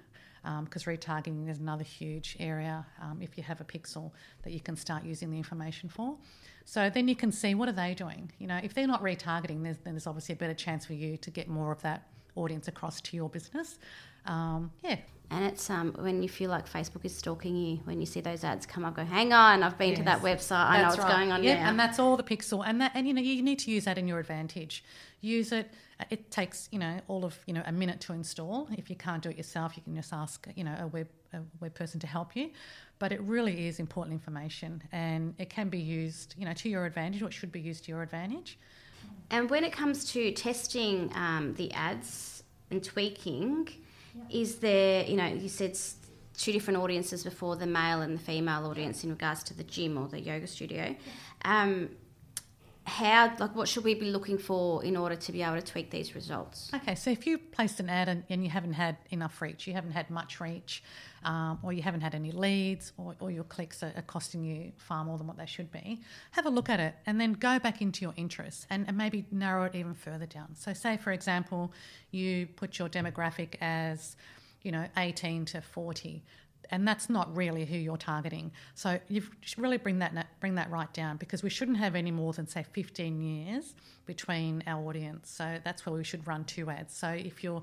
because 0.64 0.86
um, 0.86 0.92
retargeting 0.92 1.48
is 1.48 1.58
another 1.58 1.84
huge 1.84 2.36
area 2.38 2.84
um, 3.00 3.22
if 3.22 3.38
you 3.38 3.44
have 3.44 3.60
a 3.62 3.64
pixel 3.64 4.10
that 4.42 4.52
you 4.52 4.60
can 4.60 4.76
start 4.76 5.04
using 5.04 5.30
the 5.30 5.38
information 5.38 5.88
for. 5.88 6.16
So 6.66 6.90
then 6.90 7.08
you 7.08 7.16
can 7.16 7.32
see 7.32 7.54
what 7.54 7.68
are 7.68 7.72
they 7.72 7.94
doing. 7.94 8.30
You 8.38 8.48
know, 8.48 8.60
if 8.62 8.74
they're 8.74 8.86
not 8.86 9.02
retargeting, 9.02 9.62
there's, 9.62 9.78
then 9.78 9.94
there's 9.94 10.06
obviously 10.06 10.34
a 10.34 10.36
better 10.36 10.54
chance 10.54 10.84
for 10.84 10.92
you 10.92 11.16
to 11.16 11.30
get 11.30 11.48
more 11.48 11.72
of 11.72 11.80
that 11.82 12.08
audience 12.36 12.68
across 12.68 13.00
to 13.02 13.16
your 13.16 13.28
business. 13.28 13.78
Um, 14.26 14.70
yeah. 14.82 14.96
And 15.30 15.46
it's 15.46 15.70
um, 15.70 15.94
when 15.98 16.22
you 16.22 16.28
feel 16.28 16.50
like 16.50 16.70
Facebook 16.70 17.04
is 17.06 17.16
stalking 17.16 17.56
you, 17.56 17.78
when 17.84 18.00
you 18.00 18.06
see 18.06 18.20
those 18.20 18.44
ads 18.44 18.66
come 18.66 18.84
up, 18.84 18.96
go, 18.96 19.04
hang 19.04 19.32
on, 19.32 19.62
I've 19.62 19.78
been 19.78 19.94
to 19.94 20.02
that 20.02 20.22
Yes. 20.22 20.50
website, 20.50 20.66
I 20.66 20.82
know 20.82 20.88
what's 20.88 20.98
right. 20.98 21.10
going 21.10 21.32
on 21.32 21.42
yeah, 21.42 21.54
now. 21.62 21.70
and 21.70 21.80
that's 21.80 21.98
all 21.98 22.18
the 22.18 22.22
pixel, 22.22 22.62
and 22.66 22.82
that, 22.82 22.92
and 22.94 23.08
you 23.08 23.14
know, 23.14 23.22
you 23.22 23.42
need 23.42 23.58
to 23.60 23.70
use 23.70 23.86
that 23.86 23.96
in 23.96 24.06
your 24.06 24.18
advantage. 24.18 24.84
Use 25.22 25.50
it. 25.50 25.70
It 26.10 26.30
takes 26.30 26.68
you 26.70 26.78
know 26.78 27.00
all 27.08 27.24
of 27.24 27.38
you 27.46 27.54
know 27.54 27.62
a 27.64 27.72
minute 27.72 28.00
to 28.02 28.12
install. 28.12 28.68
If 28.76 28.90
you 28.90 28.96
can't 28.96 29.22
do 29.22 29.30
it 29.30 29.36
yourself, 29.38 29.74
you 29.76 29.82
can 29.82 29.94
just 29.94 30.12
ask 30.12 30.46
you 30.54 30.64
know 30.64 30.76
a 30.78 30.86
web 30.88 31.08
a 31.32 31.38
web 31.60 31.74
person 31.74 31.98
to 32.00 32.06
help 32.06 32.36
you. 32.36 32.50
But 32.98 33.12
it 33.12 33.20
really 33.22 33.68
is 33.68 33.78
important 33.80 34.12
information, 34.12 34.82
and 34.92 35.34
it 35.38 35.48
can 35.48 35.70
be 35.70 35.78
used 35.78 36.34
you 36.36 36.44
know 36.44 36.52
to 36.54 36.68
your 36.68 36.84
advantage, 36.84 37.22
or 37.22 37.28
it 37.28 37.32
should 37.32 37.52
be 37.52 37.60
used 37.60 37.84
to 37.84 37.92
your 37.92 38.02
advantage. 38.02 38.58
And 39.30 39.48
when 39.48 39.64
it 39.64 39.72
comes 39.72 40.04
to 40.12 40.32
testing 40.32 41.10
um, 41.14 41.54
the 41.54 41.72
ads 41.72 42.42
and 42.70 42.82
tweaking, 42.82 43.68
is 44.30 44.56
there, 44.56 45.04
you 45.04 45.16
know, 45.16 45.26
you 45.26 45.48
said 45.48 45.78
two 46.36 46.52
different 46.52 46.78
audiences 46.78 47.24
before 47.24 47.56
the 47.56 47.66
male 47.66 48.02
and 48.02 48.18
the 48.18 48.22
female 48.22 48.66
audience 48.66 49.04
in 49.04 49.10
regards 49.10 49.42
to 49.44 49.54
the 49.54 49.64
gym 49.64 49.96
or 49.96 50.08
the 50.08 50.20
yoga 50.20 50.46
studio. 50.46 50.94
Um, 51.44 51.90
how, 52.84 53.32
like, 53.38 53.54
what 53.54 53.68
should 53.68 53.84
we 53.84 53.94
be 53.94 54.10
looking 54.10 54.38
for 54.38 54.84
in 54.84 54.96
order 54.96 55.14
to 55.14 55.32
be 55.32 55.42
able 55.42 55.54
to 55.54 55.62
tweak 55.62 55.90
these 55.90 56.16
results? 56.16 56.70
Okay, 56.74 56.96
so 56.96 57.10
if 57.10 57.26
you 57.26 57.38
placed 57.38 57.78
an 57.78 57.88
ad 57.88 58.08
and, 58.08 58.24
and 58.28 58.42
you 58.42 58.50
haven't 58.50 58.72
had 58.72 58.96
enough 59.10 59.40
reach, 59.40 59.68
you 59.68 59.72
haven't 59.72 59.92
had 59.92 60.10
much 60.10 60.40
reach, 60.40 60.82
um, 61.24 61.60
or 61.62 61.72
you 61.72 61.80
haven't 61.80 62.00
had 62.00 62.14
any 62.14 62.32
leads, 62.32 62.92
or, 62.96 63.14
or 63.20 63.30
your 63.30 63.44
clicks 63.44 63.84
are, 63.84 63.92
are 63.96 64.02
costing 64.02 64.42
you 64.42 64.72
far 64.78 65.04
more 65.04 65.16
than 65.16 65.28
what 65.28 65.36
they 65.36 65.46
should 65.46 65.70
be, 65.70 66.00
have 66.32 66.44
a 66.44 66.50
look 66.50 66.68
at 66.68 66.80
it 66.80 66.96
and 67.06 67.20
then 67.20 67.34
go 67.34 67.60
back 67.60 67.80
into 67.80 68.04
your 68.04 68.14
interests 68.16 68.66
and, 68.68 68.86
and 68.88 68.96
maybe 68.96 69.26
narrow 69.30 69.62
it 69.64 69.76
even 69.76 69.94
further 69.94 70.26
down. 70.26 70.54
So, 70.56 70.72
say 70.72 70.96
for 70.96 71.12
example, 71.12 71.72
you 72.10 72.46
put 72.56 72.80
your 72.80 72.88
demographic 72.88 73.54
as, 73.60 74.16
you 74.62 74.72
know, 74.72 74.86
18 74.96 75.44
to 75.46 75.60
40 75.60 76.24
and 76.70 76.86
that's 76.86 77.10
not 77.10 77.34
really 77.36 77.64
who 77.64 77.76
you're 77.76 77.96
targeting. 77.96 78.52
So 78.74 78.98
you 79.08 79.22
really 79.56 79.76
bring 79.76 79.98
that 79.98 80.26
bring 80.40 80.54
that 80.56 80.70
right 80.70 80.92
down 80.92 81.16
because 81.16 81.42
we 81.42 81.50
shouldn't 81.50 81.78
have 81.78 81.94
any 81.94 82.10
more 82.10 82.32
than 82.32 82.46
say 82.46 82.64
15 82.72 83.20
years 83.20 83.74
between 84.06 84.62
our 84.66 84.86
audience. 84.88 85.30
So 85.30 85.58
that's 85.64 85.84
where 85.86 85.94
we 85.94 86.04
should 86.04 86.26
run 86.26 86.44
two 86.44 86.70
ads. 86.70 86.94
So 86.94 87.08
if 87.08 87.44
you're 87.44 87.62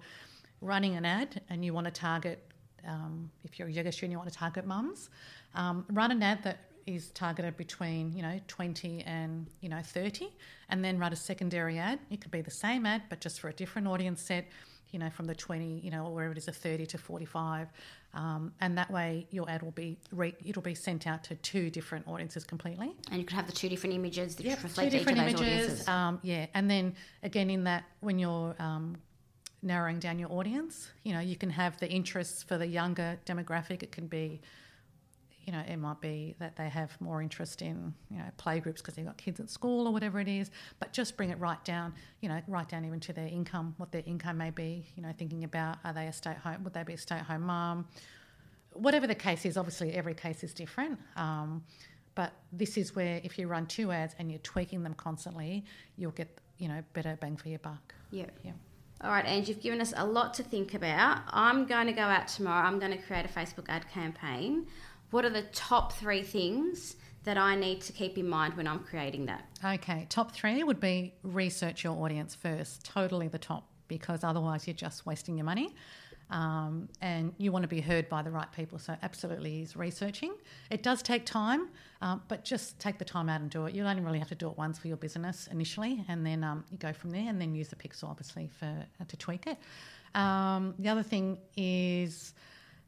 running 0.61 0.95
an 0.95 1.05
ad 1.05 1.41
and 1.49 1.63
you 1.63 1.73
want 1.73 1.85
to 1.85 1.91
target, 1.91 2.43
um, 2.87 3.29
if 3.43 3.57
you're 3.57 3.67
a 3.67 3.71
yoga 3.71 3.91
student, 3.91 4.11
you 4.11 4.17
want 4.17 4.31
to 4.31 4.37
target 4.37 4.65
mums, 4.65 5.09
um, 5.55 5.85
run 5.89 6.11
an 6.11 6.21
ad 6.21 6.43
that 6.43 6.59
is 6.85 7.09
targeted 7.11 7.55
between 7.55 8.11
you 8.13 8.21
know 8.23 8.39
20 8.47 9.01
and 9.01 9.45
you 9.61 9.69
know 9.69 9.81
30 9.83 10.29
and 10.69 10.83
then 10.83 10.97
run 10.97 11.13
a 11.13 11.15
secondary 11.15 11.77
ad 11.77 11.99
it 12.09 12.19
could 12.19 12.31
be 12.31 12.41
the 12.41 12.49
same 12.49 12.85
ad 12.85 13.03
but 13.09 13.21
just 13.21 13.39
for 13.39 13.49
a 13.49 13.53
different 13.53 13.87
audience 13.87 14.21
set 14.21 14.47
you 14.91 14.99
know 14.99 15.09
from 15.09 15.25
the 15.25 15.35
20 15.35 15.79
you 15.79 15.91
know 15.91 16.05
or 16.05 16.13
wherever 16.13 16.31
it 16.31 16.37
is 16.37 16.47
a 16.47 16.51
30 16.51 16.85
to 16.87 16.97
45 16.97 17.67
um, 18.13 18.51
and 18.59 18.77
that 18.77 18.89
way 18.89 19.27
your 19.29 19.49
ad 19.49 19.61
will 19.61 19.71
be 19.71 19.97
re- 20.11 20.35
it'll 20.43 20.61
be 20.61 20.73
sent 20.73 21.05
out 21.05 21.23
to 21.25 21.35
two 21.35 21.69
different 21.69 22.07
audiences 22.07 22.43
completely. 22.43 22.91
And 23.11 23.19
you 23.19 23.25
could 23.25 23.35
have 23.35 23.45
the 23.45 23.53
two 23.53 23.69
different 23.69 23.95
images 23.95 24.35
that 24.35 24.43
two 24.43 24.49
reflect 24.49 24.93
each 24.93 25.01
of 25.01 25.07
different 25.07 25.17
those 25.19 25.41
images 25.41 25.63
audiences. 25.63 25.87
um, 25.87 26.19
yeah. 26.23 26.47
And 26.55 26.69
then 26.69 26.95
again 27.21 27.49
in 27.49 27.65
that 27.65 27.83
when 27.99 28.17
you're 28.17 28.55
um, 28.59 28.97
narrowing 29.61 29.99
down 29.99 30.17
your 30.17 30.31
audience 30.31 30.89
you 31.03 31.13
know 31.13 31.19
you 31.19 31.35
can 31.35 31.49
have 31.49 31.77
the 31.79 31.89
interests 31.89 32.41
for 32.41 32.57
the 32.57 32.67
younger 32.67 33.19
demographic. 33.25 33.83
It 33.83 33.91
can 33.91 34.07
be 34.07 34.41
you 35.49 35.55
know, 35.55 35.63
it 35.67 35.77
might 35.77 35.99
be 35.99 36.35
that 36.37 36.55
they 36.57 36.69
have 36.69 36.95
more 37.01 37.23
interest 37.23 37.63
in, 37.63 37.91
you 38.11 38.19
know, 38.19 38.25
playgroups 38.37 38.77
because 38.77 38.93
they've 38.93 39.03
got 39.03 39.17
kids 39.17 39.39
at 39.39 39.49
school 39.49 39.87
or 39.87 39.91
whatever 39.91 40.19
it 40.19 40.27
is, 40.27 40.51
but 40.79 40.93
just 40.93 41.17
bring 41.17 41.31
it 41.31 41.39
right 41.39 41.65
down, 41.65 41.91
you 42.21 42.29
know, 42.29 42.39
right 42.47 42.69
down 42.69 42.85
even 42.85 42.99
to 42.99 43.13
their 43.13 43.25
income, 43.25 43.73
what 43.77 43.91
their 43.91 44.03
income 44.05 44.37
may 44.37 44.51
be, 44.51 44.85
you 44.95 45.01
know, 45.01 45.11
thinking 45.17 45.43
about 45.43 45.77
are 45.83 45.91
they 45.91 46.05
a 46.05 46.13
stay 46.13 46.29
at 46.29 46.37
home, 46.37 46.63
would 46.63 46.73
they 46.75 46.83
be 46.83 46.93
a 46.93 46.97
stay 46.99 47.15
at 47.15 47.23
home 47.23 47.41
mum? 47.41 47.87
Whatever 48.73 49.07
the 49.07 49.15
case 49.15 49.43
is, 49.43 49.57
obviously 49.57 49.91
every 49.95 50.13
case 50.13 50.43
is 50.43 50.53
different. 50.53 50.99
Um, 51.15 51.63
but 52.13 52.31
this 52.53 52.77
is 52.77 52.95
where 52.95 53.19
if 53.23 53.39
you 53.39 53.47
run 53.47 53.65
two 53.65 53.91
ads 53.91 54.13
and 54.19 54.29
you're 54.29 54.41
tweaking 54.41 54.83
them 54.83 54.93
constantly, 54.93 55.65
you'll 55.97 56.11
get, 56.11 56.29
you 56.59 56.67
know, 56.67 56.83
better 56.93 57.17
bang 57.19 57.37
for 57.37 57.49
your 57.49 57.57
buck. 57.57 57.95
Yeah. 58.11 58.27
Yeah. 58.43 58.51
All 59.01 59.11
right, 59.11 59.25
and 59.25 59.47
you've 59.47 59.61
given 59.61 59.79
us 59.79 59.93
a 59.95 60.05
lot 60.05 60.33
to 60.35 60.43
think 60.43 60.73
about. 60.73 61.21
I'm 61.29 61.65
going 61.65 61.87
to 61.87 61.93
go 61.93 62.01
out 62.01 62.27
tomorrow. 62.27 62.67
I'm 62.67 62.79
going 62.79 62.91
to 62.91 62.97
create 62.97 63.25
a 63.25 63.29
Facebook 63.29 63.69
ad 63.69 63.89
campaign. 63.89 64.67
What 65.11 65.25
are 65.25 65.29
the 65.29 65.43
top 65.53 65.93
three 65.93 66.21
things 66.21 66.95
that 67.23 67.37
I 67.37 67.55
need 67.55 67.81
to 67.81 67.93
keep 67.93 68.17
in 68.17 68.29
mind 68.29 68.55
when 68.55 68.67
I'm 68.67 68.79
creating 68.79 69.25
that? 69.25 69.45
Okay, 69.63 70.05
top 70.09 70.31
three 70.31 70.63
would 70.63 70.79
be 70.79 71.13
research 71.23 71.83
your 71.83 71.93
audience 72.03 72.35
first, 72.35 72.85
totally 72.85 73.27
the 73.27 73.39
top, 73.39 73.67
because 73.87 74.23
otherwise 74.23 74.67
you're 74.67 74.75
just 74.75 75.05
wasting 75.05 75.37
your 75.37 75.45
money. 75.45 75.73
Um, 76.29 76.89
and 77.01 77.33
you 77.39 77.51
want 77.51 77.63
to 77.63 77.67
be 77.67 77.81
heard 77.81 78.07
by 78.07 78.21
the 78.21 78.29
right 78.29 78.51
people. 78.51 78.77
So, 78.77 78.95
absolutely 79.01 79.63
is 79.63 79.75
researching. 79.75 80.35
It 80.69 80.83
does 80.83 81.01
take 81.01 81.25
time, 81.25 81.69
um, 82.01 82.21
but 82.27 82.45
just 82.45 82.79
take 82.79 82.99
the 82.99 83.05
time 83.05 83.29
out 83.29 83.41
and 83.41 83.49
do 83.49 83.65
it. 83.65 83.73
You 83.73 83.83
only 83.83 84.03
really 84.03 84.19
have 84.19 84.27
to 84.29 84.35
do 84.35 84.47
it 84.47 84.55
once 84.55 84.77
for 84.77 84.87
your 84.87 84.97
business 84.97 85.47
initially, 85.51 86.05
and 86.07 86.23
then 86.23 86.43
um, 86.43 86.65
you 86.69 86.77
go 86.77 86.93
from 86.93 87.09
there, 87.09 87.27
and 87.27 87.41
then 87.41 87.55
use 87.55 87.69
the 87.69 87.75
pixel 87.75 88.09
obviously 88.09 88.47
for 88.59 88.67
uh, 89.01 89.05
to 89.07 89.17
tweak 89.17 89.47
it. 89.47 89.57
Um, 90.13 90.75
the 90.77 90.89
other 90.89 91.01
thing 91.01 91.39
is 91.57 92.33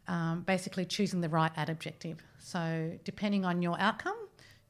um, 0.08 0.42
basically 0.42 0.86
choosing 0.86 1.22
the 1.22 1.30
right 1.30 1.52
ad 1.56 1.70
objective. 1.70 2.18
So, 2.40 2.92
depending 3.04 3.46
on 3.46 3.62
your 3.62 3.80
outcome, 3.80 4.18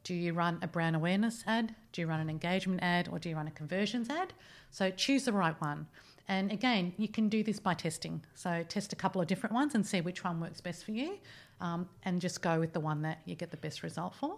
do 0.04 0.13
you 0.13 0.34
run 0.34 0.60
a 0.62 0.67
brand 0.67 0.96
awareness 0.96 1.44
ad? 1.48 1.76
Do 1.94 2.02
you 2.02 2.08
run 2.08 2.20
an 2.20 2.30
engagement 2.30 2.82
ad? 2.82 3.08
Or 3.12 3.20
do 3.20 3.30
you 3.30 3.36
run 3.36 3.48
a 3.48 3.52
conversions 3.52 4.10
ad? 4.10 4.34
So, 4.72 4.89
choose 4.89 5.26
the 5.26 5.34
right 5.34 5.60
one. 5.62 5.88
And 6.28 6.52
again, 6.52 6.94
you 6.98 7.08
can 7.08 7.30
do 7.30 7.44
this 7.44 7.60
by 7.60 7.74
testing. 7.74 8.24
So, 8.36 8.63
test 8.67 8.94
a 8.94 8.96
couple 8.96 9.22
of 9.22 9.28
different 9.28 9.54
ones 9.54 9.76
and 9.76 9.86
see 9.86 10.02
which 10.02 10.24
one 10.24 10.39
works 10.39 10.62
best 10.62 10.86
for 10.86 10.91
you, 10.91 11.17
um, 11.60 11.88
and 12.04 12.22
just 12.22 12.41
go 12.41 12.60
with 12.60 12.74
the 12.74 12.80
one 12.80 13.02
that 13.04 13.20
you 13.26 13.36
get 13.36 13.52
the 13.52 13.58
best 13.58 13.84
result 13.84 14.15
for. 14.15 14.38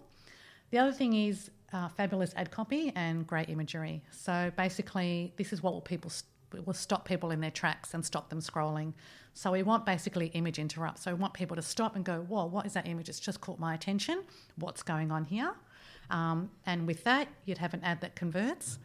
The 0.72 0.80
other 0.80 0.92
thing 0.92 1.14
is 1.14 1.52
uh, 1.72 1.88
fabulous 1.90 2.34
ad 2.36 2.50
copy 2.50 2.92
and 2.96 3.28
great 3.28 3.50
imagery. 3.50 4.02
So, 4.12 4.52
basically, 4.58 5.34
this 5.38 5.54
is 5.54 5.62
what 5.62 5.74
will 5.74 5.82
people 5.82 6.10
st- 6.10 6.33
will 6.62 6.74
stop 6.74 7.06
people 7.06 7.32
in 7.32 7.42
their 7.42 7.52
tracks 7.52 7.94
and 7.94 8.06
stop 8.06 8.30
them 8.30 8.40
scrolling. 8.40 8.94
So 9.34 9.52
we 9.52 9.64
want 9.64 9.86
basically 9.86 10.28
image 10.28 10.60
interrupt. 10.60 11.00
So 11.00 11.12
we 11.14 11.20
want 11.20 11.34
people 11.34 11.56
to 11.56 11.62
stop 11.62 11.96
and 11.96 12.06
go, 12.06 12.22
"Whoa, 12.22 12.46
what 12.46 12.66
is 12.66 12.74
that 12.74 12.88
image? 12.88 13.10
It's 13.10 13.20
just 13.20 13.42
caught 13.42 13.60
my 13.60 13.74
attention. 13.74 14.24
What's 14.58 14.84
going 14.84 15.12
on 15.12 15.26
here?" 15.26 15.54
Um, 16.10 16.52
and 16.66 16.86
with 16.86 17.04
that, 17.06 17.28
you'd 17.46 17.58
have 17.58 17.74
an 17.74 17.82
ad 17.84 18.02
that 18.02 18.16
converts. 18.16 18.78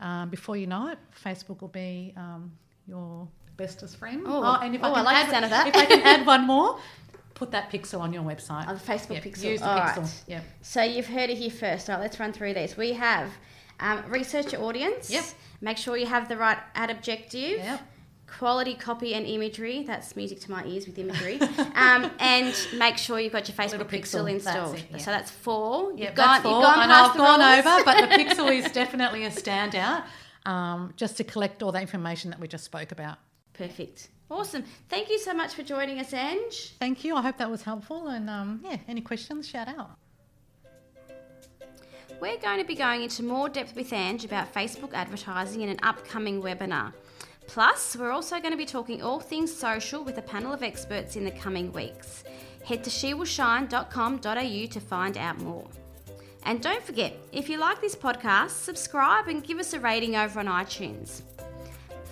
Um, 0.00 0.28
before 0.28 0.56
you 0.56 0.66
know 0.66 0.88
it, 0.88 0.98
Facebook 1.24 1.60
will 1.60 1.68
be 1.68 2.12
um, 2.16 2.52
your 2.86 3.26
bestest 3.56 3.96
friend. 3.96 4.22
Oh, 4.26 4.58
and 4.60 4.74
if 4.74 4.82
oh, 4.82 4.90
I 4.92 4.94
can 4.96 5.04
like 5.04 5.14
the 5.14 5.22
add, 5.26 5.30
sound 5.30 5.44
of 5.44 5.50
that. 5.52 5.66
if 5.68 5.76
I 5.76 5.86
can 5.86 6.02
add 6.02 6.26
one 6.34 6.46
more, 6.46 6.78
put 7.34 7.50
that 7.52 7.70
pixel 7.70 8.00
on 8.00 8.12
your 8.12 8.22
website. 8.24 8.66
On 8.66 8.74
the 8.74 8.80
Facebook 8.80 9.14
Yep, 9.14 9.24
pixel. 9.24 9.42
Use 9.44 9.60
the 9.60 9.68
All 9.70 9.78
pixel. 9.78 9.96
right. 10.02 10.22
Yep. 10.26 10.44
So 10.62 10.82
you've 10.82 11.06
heard 11.06 11.30
it 11.30 11.38
here 11.38 11.50
first. 11.50 11.88
All 11.88 11.96
right, 11.96 12.02
let's 12.02 12.18
run 12.20 12.32
through 12.32 12.54
these. 12.54 12.76
We 12.76 12.92
have 12.94 13.30
um, 13.80 14.02
research 14.08 14.52
your 14.52 14.62
audience. 14.62 15.10
Yep. 15.10 15.24
Make 15.60 15.76
sure 15.78 15.96
you 15.96 16.06
have 16.06 16.28
the 16.28 16.36
right 16.36 16.58
ad 16.74 16.90
objective. 16.90 17.58
Yep. 17.58 17.80
Quality 18.26 18.74
copy 18.74 19.14
and 19.14 19.26
imagery. 19.26 19.84
That's 19.84 20.16
music 20.16 20.40
to 20.40 20.50
my 20.50 20.64
ears 20.64 20.86
with 20.86 20.98
imagery. 20.98 21.40
um, 21.74 22.10
and 22.18 22.54
make 22.76 22.98
sure 22.98 23.20
you've 23.20 23.32
got 23.32 23.48
your 23.48 23.56
Facebook 23.56 23.84
pixel, 23.88 24.24
pixel, 24.24 24.30
installed. 24.30 24.72
that's 24.74 24.82
it, 24.82 24.88
yeah. 24.90 24.98
So 24.98 25.10
that's 25.10 25.30
four. 25.30 25.92
Yeah, 25.92 26.06
you've 26.06 26.14
gone, 26.14 26.26
that's 26.26 26.44
you've 26.44 26.52
four. 26.52 26.62
gone 26.62 26.74
past 26.74 27.10
I've 27.10 27.16
gone 27.16 27.40
rules. 27.40 27.66
over, 27.66 27.84
but 27.84 28.00
the 28.00 28.16
pixel 28.24 28.52
is 28.52 28.72
definitely 28.72 29.24
a 29.24 29.30
standout. 29.30 30.04
Um, 30.46 30.92
just 30.96 31.16
to 31.18 31.24
collect 31.24 31.62
all 31.62 31.72
the 31.72 31.80
information 31.80 32.30
that 32.30 32.40
we 32.40 32.48
just 32.48 32.64
spoke 32.64 32.92
about. 32.92 33.18
Perfect. 33.52 34.08
Awesome. 34.30 34.64
Thank 34.88 35.10
you 35.10 35.18
so 35.18 35.32
much 35.32 35.54
for 35.54 35.62
joining 35.62 36.00
us, 36.00 36.12
Ange. 36.12 36.74
Thank 36.80 37.04
you. 37.04 37.14
I 37.14 37.22
hope 37.22 37.36
that 37.38 37.50
was 37.50 37.62
helpful. 37.62 38.08
And 38.08 38.28
um, 38.28 38.60
yeah, 38.64 38.78
any 38.88 39.00
questions, 39.00 39.46
shout 39.48 39.68
out. 39.68 39.96
We're 42.24 42.38
going 42.38 42.58
to 42.58 42.64
be 42.64 42.74
going 42.74 43.02
into 43.02 43.22
more 43.22 43.50
depth 43.50 43.76
with 43.76 43.92
Ange 43.92 44.24
about 44.24 44.54
Facebook 44.54 44.94
advertising 44.94 45.60
in 45.60 45.68
an 45.68 45.76
upcoming 45.82 46.40
webinar. 46.40 46.94
Plus, 47.46 47.94
we're 47.96 48.12
also 48.12 48.38
going 48.38 48.52
to 48.52 48.56
be 48.56 48.64
talking 48.64 49.02
all 49.02 49.20
things 49.20 49.54
social 49.54 50.02
with 50.02 50.16
a 50.16 50.22
panel 50.22 50.50
of 50.50 50.62
experts 50.62 51.16
in 51.16 51.24
the 51.26 51.30
coming 51.32 51.70
weeks. 51.74 52.24
Head 52.64 52.82
to 52.84 52.88
shewillshine.com.au 52.88 54.66
to 54.72 54.80
find 54.80 55.18
out 55.18 55.38
more. 55.40 55.66
And 56.44 56.62
don't 56.62 56.82
forget, 56.82 57.14
if 57.30 57.50
you 57.50 57.58
like 57.58 57.82
this 57.82 57.94
podcast, 57.94 58.52
subscribe 58.52 59.28
and 59.28 59.44
give 59.44 59.58
us 59.58 59.74
a 59.74 59.80
rating 59.80 60.16
over 60.16 60.40
on 60.40 60.46
iTunes. 60.46 61.20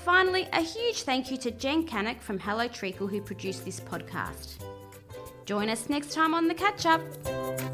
Finally, 0.05 0.47
a 0.53 0.61
huge 0.61 1.05
thank 1.05 1.31
you 1.31 1.39
to 1.39 1.51
Jen 1.51 1.87
Canuck 1.87 2.21
from 2.21 2.39
Hello 2.39 2.69
Treacle 2.69 3.07
who 3.07 3.23
produced 3.23 3.65
this 3.65 3.81
podcast. 3.81 4.57
Join 5.47 5.71
us 5.71 5.89
next 5.89 6.13
time 6.13 6.35
on 6.35 6.49
The 6.49 6.55
Catch 6.55 6.85
Up. 6.85 7.72